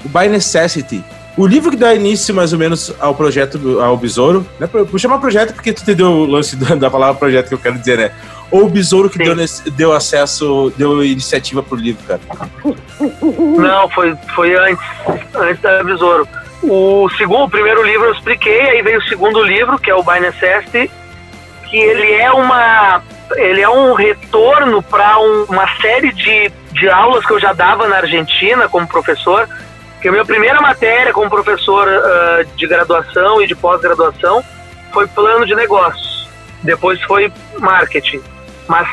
O 0.03 0.10
By 0.10 0.27
Necessity. 0.27 1.03
O 1.38 1.47
livro 1.47 1.71
que 1.71 1.77
dá 1.77 1.93
início, 1.93 2.36
mais 2.36 2.51
ou 2.51 2.60
menos, 2.60 2.93
ao 2.99 3.15
projeto, 3.15 3.79
ao 3.79 3.95
Besouro, 3.95 4.45
né? 4.60 4.67
Por 4.67 4.99
chamar 4.99 5.19
projeto, 5.19 5.53
porque 5.53 5.71
tu 5.71 5.81
entendeu 5.81 6.07
o 6.07 6.25
lance 6.25 6.55
da, 6.55 6.89
palavra 6.89 7.15
projeto 7.15 7.47
que 7.47 7.53
eu 7.53 7.60
quero 7.60 7.77
dizer, 7.77 7.97
né? 7.97 8.12
Ou 8.49 8.65
o 8.65 8.69
Besouro 8.69 9.10
que 9.10 9.17
deu, 9.17 9.34
deu 9.77 9.93
acesso, 9.93 10.73
deu 10.77 11.03
iniciativa 11.03 11.63
pro 11.63 11.77
livro, 11.77 12.03
cara. 12.05 12.19
Não, 12.99 13.89
foi, 13.89 14.13
foi 14.36 14.53
antes, 14.55 14.86
antes 15.36 15.62
da 15.62 15.81
Besouro. 15.84 16.27
O 16.63 17.10
segundo, 17.17 17.45
o 17.45 17.49
primeiro 17.49 17.81
livro 17.81 18.07
eu 18.07 18.13
expliquei, 18.13 18.62
aí 18.62 18.81
veio 18.81 18.99
o 18.99 19.03
segundo 19.03 19.41
livro, 19.41 19.79
que 19.79 19.89
é 19.89 19.95
o 19.95 20.03
By 20.03 20.19
Necessity, 20.19 20.91
que 21.71 21.77
ele 21.77 22.12
é 22.12 22.29
uma 22.31 23.01
ele 23.38 23.62
é 23.62 23.69
um 23.69 23.93
retorno 23.93 24.84
para 24.84 25.17
uma 25.19 25.65
série 25.79 26.12
de, 26.12 26.51
de 26.73 26.89
aulas 26.89 27.25
que 27.25 27.31
eu 27.31 27.39
já 27.39 27.53
dava 27.53 27.88
na 27.88 27.95
Argentina 27.97 28.67
como 28.67 28.86
professor, 28.86 29.47
que 30.01 30.10
a 30.10 30.12
minha 30.12 30.25
primeira 30.25 30.60
matéria 30.60 31.13
como 31.13 31.29
professor 31.29 31.88
ah, 31.88 32.43
de 32.57 32.67
graduação 32.67 33.41
e 33.41 33.47
de 33.47 33.55
pós-graduação 33.55 34.43
foi 34.91 35.07
plano 35.07 35.45
de 35.45 35.55
negócios. 35.55 36.29
Depois 36.62 37.01
foi 37.03 37.31
marketing. 37.57 38.21
Mas 38.67 38.86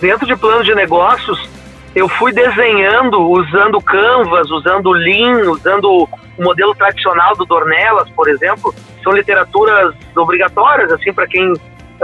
dentro 0.00 0.26
de 0.26 0.34
plano 0.34 0.64
de 0.64 0.74
negócios, 0.74 1.48
eu 1.94 2.08
fui 2.08 2.32
desenhando 2.32 3.20
usando 3.30 3.80
Canvas, 3.80 4.50
usando 4.50 4.90
Lean, 4.90 5.50
usando 5.52 5.88
o 5.88 6.08
modelo 6.42 6.74
tradicional 6.74 7.36
do 7.36 7.44
Dornelas, 7.44 8.10
por 8.10 8.28
exemplo. 8.28 8.74
São 9.04 9.12
literaturas 9.12 9.94
obrigatórias, 10.16 10.90
assim, 10.90 11.12
para 11.12 11.28
quem 11.28 11.52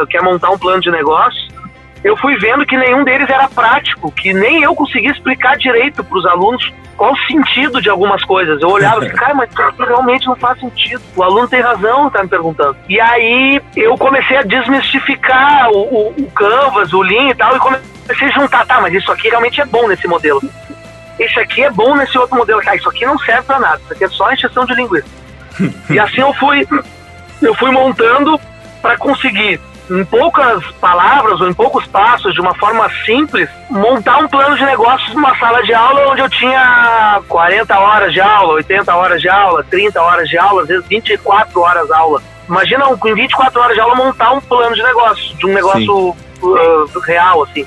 quer 0.06 0.22
montar 0.22 0.50
um 0.50 0.58
plano 0.58 0.80
de 0.80 0.90
negócio. 0.90 1.50
Eu 2.02 2.16
fui 2.16 2.36
vendo 2.38 2.64
que 2.64 2.76
nenhum 2.76 3.04
deles 3.04 3.28
era 3.28 3.48
prático, 3.48 4.10
que 4.10 4.32
nem 4.32 4.62
eu 4.62 4.74
conseguia 4.74 5.10
explicar 5.10 5.56
direito 5.56 6.02
para 6.02 6.18
os 6.18 6.24
alunos 6.24 6.72
qual 7.00 7.14
o 7.14 7.18
sentido 7.26 7.80
de 7.80 7.88
algumas 7.88 8.22
coisas. 8.24 8.60
Eu 8.60 8.68
olhava 8.68 9.02
e 9.04 9.10
cara, 9.12 9.34
mas 9.34 9.48
realmente 9.78 10.26
não 10.26 10.36
faz 10.36 10.60
sentido. 10.60 11.02
O 11.16 11.22
aluno 11.22 11.48
tem 11.48 11.62
razão, 11.62 12.10
tá 12.10 12.22
me 12.22 12.28
perguntando. 12.28 12.76
E 12.88 13.00
aí 13.00 13.60
eu 13.74 13.96
comecei 13.96 14.36
a 14.36 14.42
desmistificar 14.42 15.70
o, 15.70 15.78
o, 15.78 16.08
o 16.10 16.30
Canvas, 16.30 16.92
o 16.92 17.00
Lean 17.00 17.30
e 17.30 17.34
tal, 17.34 17.56
e 17.56 17.58
comecei 17.58 18.28
a 18.28 18.38
juntar, 18.38 18.66
tá, 18.66 18.82
mas 18.82 18.92
isso 18.92 19.10
aqui 19.10 19.30
realmente 19.30 19.62
é 19.62 19.64
bom 19.64 19.88
nesse 19.88 20.06
modelo. 20.06 20.42
Esse 21.18 21.40
aqui 21.40 21.62
é 21.62 21.70
bom 21.70 21.96
nesse 21.96 22.18
outro 22.18 22.36
modelo. 22.36 22.60
Ah, 22.66 22.76
isso 22.76 22.88
aqui 22.88 23.06
não 23.06 23.18
serve 23.18 23.42
para 23.42 23.58
nada, 23.58 23.80
isso 23.82 23.92
aqui 23.94 24.04
é 24.04 24.08
só 24.08 24.30
encheção 24.30 24.66
de 24.66 24.74
linguiça. 24.74 25.08
e 25.88 25.98
assim 25.98 26.20
eu 26.20 26.34
fui, 26.34 26.68
eu 27.40 27.54
fui 27.54 27.70
montando 27.70 28.38
para 28.82 28.98
conseguir 28.98 29.58
em 29.90 30.04
poucas 30.04 30.64
palavras 30.80 31.40
ou 31.40 31.48
em 31.48 31.52
poucos 31.52 31.84
passos, 31.86 32.32
de 32.32 32.40
uma 32.40 32.54
forma 32.54 32.88
simples, 33.04 33.48
montar 33.68 34.18
um 34.18 34.28
plano 34.28 34.56
de 34.56 34.64
negócios 34.64 35.12
numa 35.14 35.36
sala 35.36 35.62
de 35.64 35.74
aula 35.74 36.12
onde 36.12 36.20
eu 36.20 36.30
tinha 36.30 37.20
40 37.28 37.78
horas 37.78 38.12
de 38.12 38.20
aula, 38.20 38.54
80 38.54 38.94
horas 38.94 39.20
de 39.20 39.28
aula, 39.28 39.64
30 39.68 40.00
horas 40.00 40.28
de 40.28 40.38
aula, 40.38 40.62
às 40.62 40.68
vezes 40.68 40.86
24 40.86 41.60
horas 41.60 41.86
de 41.86 41.92
aula. 41.92 42.22
imagina 42.48 42.88
um, 42.88 42.96
em 43.04 43.14
24 43.14 43.60
horas 43.60 43.74
de 43.74 43.80
aula 43.80 43.94
montar 43.96 44.32
um 44.32 44.40
plano 44.40 44.74
de 44.76 44.82
negócio, 44.82 45.36
de 45.36 45.46
um 45.46 45.52
negócio 45.52 46.16
uh, 46.42 46.98
real, 47.04 47.42
assim. 47.42 47.66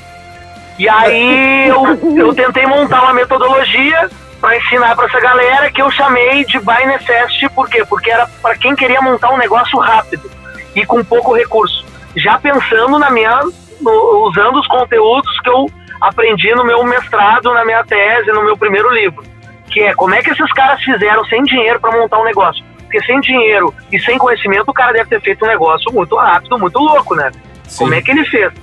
E 0.79 0.87
aí 0.87 1.67
eu, 1.67 2.17
eu 2.17 2.33
tentei 2.33 2.65
montar 2.65 3.03
uma 3.03 3.13
metodologia 3.13 4.09
para 4.39 4.57
ensinar 4.57 4.95
para 4.95 5.07
essa 5.07 5.19
galera 5.19 5.71
que 5.71 5.81
eu 5.81 5.91
chamei 5.91 6.45
de 6.45 6.59
Buy 6.59 6.85
Necessity, 6.85 7.49
por 7.49 7.69
quê? 7.69 7.83
Porque 7.87 8.09
era 8.09 8.27
para 8.41 8.55
quem 8.55 8.75
queria 8.75 9.01
montar 9.01 9.31
um 9.31 9.37
negócio 9.37 9.77
rápido 9.79 10.29
e 10.75 10.85
com 10.85 11.03
pouco 11.03 11.33
recurso. 11.33 11.85
Já 12.15 12.37
pensando 12.37 12.99
na 12.99 13.09
minha, 13.09 13.41
no, 13.81 14.27
usando 14.27 14.59
os 14.59 14.67
conteúdos 14.67 15.39
que 15.39 15.49
eu 15.49 15.67
aprendi 16.01 16.53
no 16.53 16.65
meu 16.65 16.83
mestrado, 16.83 17.53
na 17.53 17.65
minha 17.65 17.83
tese, 17.83 18.31
no 18.31 18.43
meu 18.43 18.57
primeiro 18.57 18.89
livro, 18.93 19.23
que 19.71 19.81
é 19.81 19.93
como 19.93 20.13
é 20.13 20.21
que 20.21 20.29
esses 20.31 20.51
caras 20.53 20.81
fizeram 20.83 21.23
sem 21.25 21.43
dinheiro 21.43 21.79
para 21.79 21.97
montar 21.97 22.19
um 22.19 22.25
negócio. 22.25 22.63
Porque 22.79 23.01
sem 23.05 23.19
dinheiro 23.21 23.73
e 23.91 23.99
sem 23.99 24.17
conhecimento, 24.17 24.69
o 24.69 24.73
cara 24.73 24.93
deve 24.93 25.09
ter 25.09 25.21
feito 25.21 25.43
um 25.43 25.47
negócio 25.47 25.91
muito 25.91 26.15
rápido, 26.15 26.59
muito 26.59 26.77
louco, 26.77 27.15
né? 27.15 27.31
Sim. 27.63 27.85
Como 27.85 27.93
é 27.95 28.01
que 28.01 28.11
ele 28.11 28.25
fez? 28.25 28.53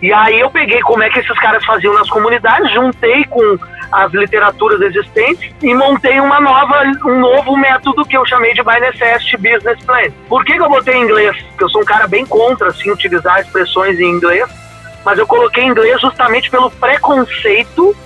E 0.00 0.12
aí 0.12 0.40
eu 0.40 0.50
peguei 0.50 0.80
como 0.80 1.02
é 1.02 1.10
que 1.10 1.18
esses 1.18 1.38
caras 1.38 1.64
faziam 1.64 1.92
nas 1.94 2.08
comunidades, 2.08 2.72
juntei 2.72 3.24
com 3.24 3.58
as 3.92 4.12
literaturas 4.12 4.80
existentes 4.80 5.54
e 5.62 5.74
montei 5.74 6.20
uma 6.20 6.40
nova, 6.40 6.82
um 7.04 7.20
novo 7.20 7.56
método 7.56 8.04
que 8.04 8.16
eu 8.16 8.26
chamei 8.26 8.52
de 8.54 8.62
By 8.62 8.80
Necessity 8.80 9.36
Business 9.36 9.82
Plan. 9.84 10.10
Por 10.28 10.44
que, 10.44 10.54
que 10.54 10.62
eu 10.62 10.68
botei 10.68 10.94
em 10.94 11.02
inglês? 11.02 11.36
Porque 11.50 11.64
eu 11.64 11.68
sou 11.70 11.82
um 11.82 11.84
cara 11.84 12.06
bem 12.06 12.26
contra 12.26 12.68
assim, 12.68 12.90
utilizar 12.90 13.40
expressões 13.40 13.98
em 13.98 14.10
inglês, 14.10 14.48
mas 15.04 15.18
eu 15.18 15.26
coloquei 15.26 15.64
em 15.64 15.68
inglês 15.68 16.00
justamente 16.00 16.50
pelo 16.50 16.70
preconceito 16.70 17.96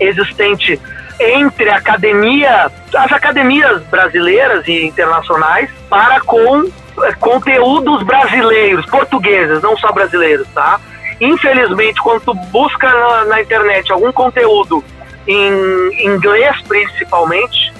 existente 0.00 0.80
entre 1.20 1.70
a 1.70 1.76
academia, 1.76 2.70
as 2.94 3.12
academias 3.12 3.82
brasileiras 3.84 4.66
e 4.66 4.84
internacionais 4.84 5.70
para 5.88 6.20
com 6.20 6.64
eh, 6.64 7.12
conteúdos 7.20 8.02
brasileiros, 8.02 8.84
portugueses, 8.86 9.62
não 9.62 9.76
só 9.76 9.92
brasileiros, 9.92 10.46
tá? 10.48 10.80
Infelizmente, 11.20 12.00
quando 12.02 12.22
tu 12.22 12.34
busca 12.34 12.88
na, 12.88 13.24
na 13.26 13.42
internet 13.42 13.92
algum 13.92 14.12
conteúdo 14.12 14.82
em 15.26 16.06
inglês 16.06 16.60
principalmente, 16.68 17.72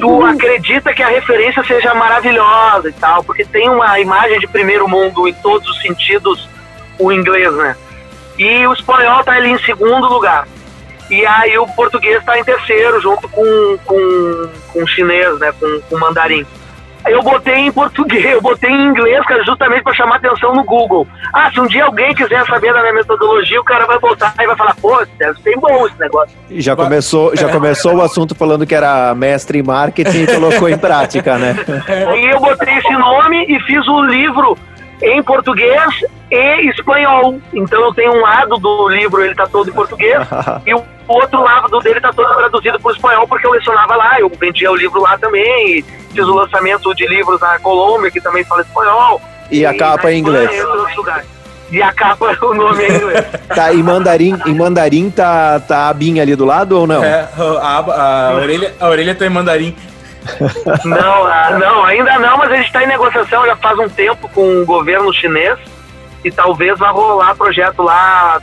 tu 0.00 0.24
acredita 0.24 0.92
que 0.92 1.02
a 1.02 1.08
referência 1.08 1.62
seja 1.64 1.94
maravilhosa 1.94 2.88
e 2.88 2.92
tal, 2.92 3.22
porque 3.24 3.44
tem 3.44 3.68
uma 3.68 3.98
imagem 4.00 4.38
de 4.38 4.46
primeiro 4.46 4.88
mundo 4.88 5.28
em 5.28 5.34
todos 5.34 5.68
os 5.68 5.80
sentidos, 5.80 6.48
o 6.98 7.12
inglês, 7.12 7.52
né? 7.54 7.76
E 8.38 8.66
o 8.66 8.72
espanhol 8.72 9.24
tá 9.24 9.32
ali 9.32 9.50
em 9.50 9.58
segundo 9.58 10.08
lugar. 10.08 10.46
E 11.08 11.24
aí 11.24 11.56
o 11.58 11.66
português 11.68 12.18
está 12.18 12.38
em 12.38 12.44
terceiro, 12.44 13.00
junto 13.00 13.28
com, 13.28 13.78
com, 13.84 14.50
com 14.72 14.82
o 14.82 14.86
chinês, 14.86 15.38
né? 15.38 15.52
Com, 15.58 15.80
com 15.88 15.96
o 15.96 16.00
mandarim 16.00 16.46
eu 17.06 17.22
botei 17.22 17.54
em 17.54 17.72
português, 17.72 18.32
eu 18.32 18.40
botei 18.40 18.70
em 18.70 18.86
inglês, 18.86 19.24
cara, 19.26 19.44
justamente 19.44 19.82
para 19.82 19.94
chamar 19.94 20.16
atenção 20.16 20.54
no 20.54 20.64
Google. 20.64 21.06
Ah, 21.32 21.50
se 21.50 21.60
um 21.60 21.66
dia 21.66 21.84
alguém 21.84 22.14
quiser 22.14 22.44
saber 22.46 22.72
da 22.72 22.80
minha 22.80 22.94
metodologia, 22.94 23.60
o 23.60 23.64
cara 23.64 23.86
vai 23.86 23.98
voltar 23.98 24.34
e 24.40 24.46
vai 24.46 24.56
falar, 24.56 24.74
pô, 24.76 25.04
deve 25.18 25.40
ser 25.42 25.56
bom 25.56 25.86
esse 25.86 25.98
negócio. 25.98 26.36
Já 26.50 26.74
começou, 26.76 27.36
já 27.36 27.48
começou 27.48 27.94
o 27.94 28.02
assunto 28.02 28.34
falando 28.34 28.66
que 28.66 28.74
era 28.74 29.14
mestre 29.14 29.58
em 29.58 29.62
marketing 29.62 30.22
e 30.22 30.26
colocou 30.26 30.68
em 30.68 30.78
prática, 30.78 31.38
né? 31.38 31.56
E 32.16 32.32
eu 32.32 32.40
botei 32.40 32.74
esse 32.76 32.92
nome 32.92 33.44
e 33.48 33.60
fiz 33.60 33.86
o 33.86 33.92
um 33.92 34.04
livro 34.04 34.56
em 35.02 35.22
português 35.22 36.04
e 36.36 36.70
espanhol. 36.70 37.40
Então 37.52 37.80
eu 37.82 37.94
tenho 37.94 38.12
um 38.12 38.20
lado 38.20 38.56
do 38.58 38.88
livro, 38.88 39.22
ele 39.22 39.32
está 39.32 39.46
todo 39.46 39.68
em 39.68 39.72
português, 39.72 40.26
e 40.66 40.74
o 40.74 40.82
outro 41.08 41.42
lado 41.42 41.78
dele 41.80 41.98
está 41.98 42.12
todo 42.12 42.34
traduzido 42.34 42.78
para 42.80 42.88
o 42.88 42.94
espanhol, 42.94 43.28
porque 43.28 43.46
eu 43.46 43.52
lecionava 43.52 43.96
lá, 43.96 44.20
eu 44.20 44.30
vendia 44.38 44.70
o 44.70 44.76
livro 44.76 45.00
lá 45.00 45.16
também, 45.18 45.84
fiz 46.12 46.24
o 46.24 46.34
lançamento 46.34 46.94
de 46.94 47.06
livros 47.06 47.40
na 47.40 47.58
Colômbia, 47.58 48.10
que 48.10 48.20
também 48.20 48.44
fala 48.44 48.62
espanhol. 48.62 49.20
E, 49.50 49.60
e 49.60 49.66
a 49.66 49.76
capa 49.76 50.10
em 50.12 50.18
inglês. 50.18 50.50
E 51.70 51.82
a 51.82 51.92
capa, 51.92 52.36
o 52.42 52.54
nome 52.54 52.84
é 52.84 52.88
em 52.88 52.96
inglês. 52.96 53.26
Tá, 53.48 53.74
em 53.74 53.82
mandarim, 53.82 54.38
em 54.46 54.54
mandarim 54.54 55.10
tá, 55.10 55.60
tá 55.60 55.88
a 55.88 55.92
Binha 55.92 56.22
ali 56.22 56.36
do 56.36 56.44
lado 56.44 56.78
ou 56.78 56.86
não? 56.86 57.02
É, 57.02 57.28
a, 57.36 57.78
a, 57.78 58.30
a 58.30 58.34
orelha, 58.34 58.74
a 58.78 58.88
orelha 58.88 59.14
tá 59.14 59.26
em 59.26 59.30
mandarim. 59.30 59.76
Não, 60.84 61.26
ah, 61.26 61.56
não, 61.58 61.84
ainda 61.84 62.18
não, 62.18 62.36
mas 62.36 62.50
a 62.50 62.56
gente 62.56 62.66
está 62.66 62.82
em 62.82 62.88
negociação 62.88 63.46
já 63.46 63.54
faz 63.56 63.78
um 63.78 63.88
tempo 63.88 64.28
com 64.28 64.62
o 64.62 64.66
governo 64.66 65.12
chinês 65.14 65.56
e 66.26 66.30
talvez 66.30 66.78
vá 66.78 66.90
rolar 66.90 67.36
projeto 67.36 67.82
lá. 67.82 68.40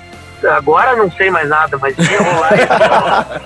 Agora 0.56 0.96
não 0.96 1.12
sei 1.12 1.30
mais 1.30 1.50
nada, 1.50 1.78
mas 1.78 1.98
ia 1.98 2.22
rolar. 2.22 3.42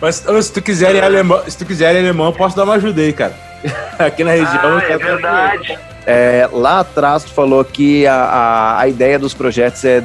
mas 0.00 0.44
se 0.46 0.52
tu 0.52 0.62
quiser 0.62 0.94
em 0.94 1.00
alemão, 1.00 1.42
se 1.46 1.56
tu 1.56 1.66
quiser 1.66 1.94
em 1.94 1.98
alemão, 2.00 2.26
eu 2.26 2.32
posso 2.32 2.56
dar 2.56 2.64
uma 2.64 2.74
ajuda 2.74 3.00
aí, 3.00 3.12
cara. 3.12 3.34
Aqui 3.98 4.24
na 4.24 4.32
região. 4.32 4.78
Ah, 4.78 4.84
é 4.88 4.98
verdade. 4.98 5.78
É, 6.06 6.48
lá 6.52 6.80
atrás 6.80 7.24
tu 7.24 7.32
falou 7.32 7.64
que 7.64 8.06
a, 8.06 8.14
a, 8.14 8.80
a 8.80 8.88
ideia 8.88 9.18
dos 9.18 9.34
projetos 9.34 9.84
é 9.84 10.02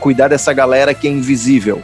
cuidar 0.00 0.28
dessa 0.28 0.52
galera 0.52 0.94
que 0.94 1.06
é 1.06 1.10
invisível. 1.10 1.82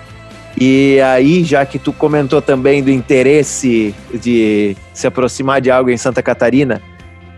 E 0.58 1.00
aí, 1.00 1.44
já 1.44 1.64
que 1.64 1.78
tu 1.78 1.92
comentou 1.92 2.40
também 2.40 2.82
do 2.82 2.90
interesse 2.90 3.94
de 4.12 4.76
se 4.92 5.06
aproximar 5.06 5.60
de 5.60 5.70
algo 5.70 5.90
em 5.90 5.96
Santa 5.96 6.22
Catarina, 6.22 6.82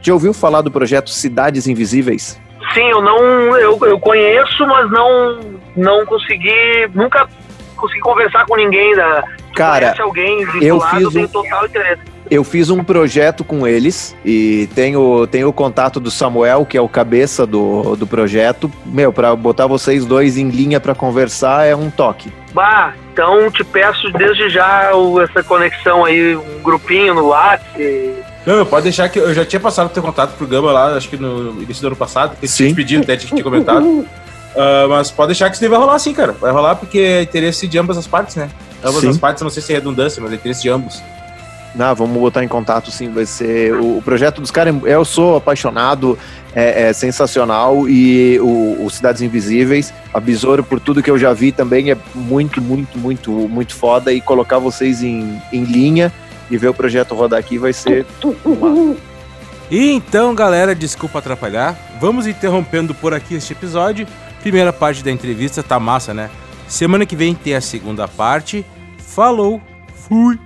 já 0.02 0.12
ouviu 0.12 0.33
falar 0.33 0.61
do 0.62 0.70
projeto 0.70 1.11
Cidades 1.11 1.66
Invisíveis? 1.66 2.38
Sim, 2.72 2.88
eu 2.90 3.03
não, 3.03 3.18
eu, 3.57 3.79
eu 3.83 3.98
conheço, 3.98 4.66
mas 4.66 4.90
não, 4.90 5.40
não 5.77 6.07
consegui, 6.07 6.88
nunca 6.94 7.29
consegui 7.77 8.00
conversar 8.00 8.46
com 8.46 8.57
ninguém 8.57 8.94
da. 8.94 9.24
Cara, 9.55 9.94
alguém 10.00 10.42
eu 10.61 10.81
fiz 10.81 11.14
um, 11.14 11.29
total 11.29 11.66
interesse. 11.66 12.03
Eu 12.29 12.42
fiz 12.42 12.70
um 12.70 12.83
projeto 12.83 13.44
com 13.44 13.66
eles 13.66 14.16
e 14.24 14.68
tenho, 14.74 15.27
tenho 15.29 15.48
o 15.48 15.53
contato 15.53 16.00
do 16.00 16.11
Samuel, 16.11 16.66
que 16.66 16.77
é 16.77 16.81
o 16.81 16.88
cabeça 16.88 17.46
do, 17.46 17.94
do 17.94 18.07
projeto. 18.07 18.70
Meu, 18.85 19.12
para 19.12 19.37
botar 19.37 19.68
vocês 19.68 20.05
dois 20.05 20.37
em 20.37 20.48
linha 20.48 20.81
para 20.81 20.94
conversar 20.94 21.66
é 21.66 21.77
um 21.77 21.88
toque. 21.90 22.33
Bah, 22.53 22.94
então 23.12 23.48
te 23.50 23.62
peço 23.62 24.11
desde 24.12 24.48
já 24.48 24.90
essa 25.22 25.42
conexão 25.44 26.05
aí, 26.05 26.35
um 26.35 26.62
grupinho 26.62 27.14
no 27.14 27.27
WhatsApp. 27.27 28.34
Não, 28.46 28.66
pode 28.66 28.85
deixar 28.85 29.09
que 29.09 29.18
eu 29.18 29.33
já 29.33 29.44
tinha 29.44 29.61
passado 29.61 29.87
o 29.87 29.90
teu 29.90 30.02
contato 30.02 30.37
pro 30.37 30.46
Gama 30.46 30.70
lá, 30.70 30.94
acho 30.94 31.09
que 31.09 31.16
no 31.16 31.62
início 31.62 31.80
do 31.80 31.87
ano 31.87 31.96
passado, 31.96 32.37
que 32.38 32.46
Sim. 32.46 32.68
te 32.68 32.74
pedido, 32.74 33.02
até 33.02 33.16
tinha 33.16 33.42
comentado. 33.42 33.85
Uh, 33.87 34.07
mas 34.88 35.11
pode 35.11 35.28
deixar 35.28 35.48
que 35.48 35.57
isso 35.57 35.68
vai 35.68 35.78
rolar 35.78 35.98
sim, 35.98 36.12
cara. 36.12 36.33
Vai 36.33 36.52
rolar 36.52 36.76
porque 36.76 36.98
é 36.98 37.22
interesse 37.22 37.66
de 37.66 37.78
ambas 37.78 37.96
as 37.96 38.07
partes, 38.07 38.37
né? 38.37 38.50
Ambas 38.83 39.00
sim. 39.00 39.09
as 39.09 39.18
partes, 39.18 39.42
não 39.42 39.50
sei 39.50 39.62
se 39.62 39.72
é 39.72 39.76
redundância, 39.76 40.22
mas 40.22 40.30
é 40.33 40.35
interesse 40.35 40.62
de 40.62 40.68
ambos. 40.68 41.02
Não, 41.74 41.92
vamos 41.92 42.16
botar 42.20 42.44
em 42.44 42.48
contato 42.48 42.90
sim, 42.90 43.11
vai 43.11 43.26
ser. 43.26 43.74
O, 43.74 43.98
o 43.98 44.02
projeto 44.02 44.40
dos 44.40 44.50
caras, 44.50 44.74
eu 44.85 45.04
sou 45.04 45.37
apaixonado, 45.37 46.16
é, 46.54 46.88
é 46.88 46.92
sensacional 46.92 47.88
e 47.88 48.38
o, 48.40 48.85
o, 48.85 48.90
Cidades 48.90 49.22
Invisíveis, 49.22 49.92
a 50.12 50.20
Besouro, 50.20 50.62
por 50.62 50.78
tudo 50.78 51.02
que 51.02 51.11
eu 51.11 51.18
já 51.18 51.33
vi 51.33 51.50
também, 51.50 51.90
é 51.90 51.96
muito, 52.14 52.62
muito, 52.62 52.96
muito, 52.96 53.30
muito 53.33 53.74
foda 53.74 54.12
e 54.12 54.20
colocar 54.20 54.59
vocês 54.59 55.02
em, 55.02 55.42
em 55.52 55.64
linha 55.64 56.12
e 56.50 56.57
ver 56.57 56.68
o 56.68 56.74
projeto 56.74 57.14
rodar 57.14 57.38
aqui 57.38 57.59
vai 57.59 57.72
ser. 57.72 58.07
E 59.70 59.90
então, 59.90 60.35
galera, 60.35 60.74
desculpa 60.74 61.18
atrapalhar. 61.18 61.76
Vamos 62.00 62.26
interrompendo 62.26 62.94
por 62.94 63.14
aqui 63.14 63.35
este 63.35 63.52
episódio. 63.52 64.07
Primeira 64.40 64.72
parte 64.72 65.02
da 65.02 65.11
entrevista 65.11 65.62
tá 65.62 65.80
massa, 65.80 66.12
né? 66.12 66.30
Semana 66.68 67.07
que 67.07 67.16
vem 67.16 67.35
tem 67.35 67.54
a 67.54 67.61
segunda 67.61 68.07
parte. 68.07 68.64
Falou, 68.98 69.61
fui! 69.94 70.38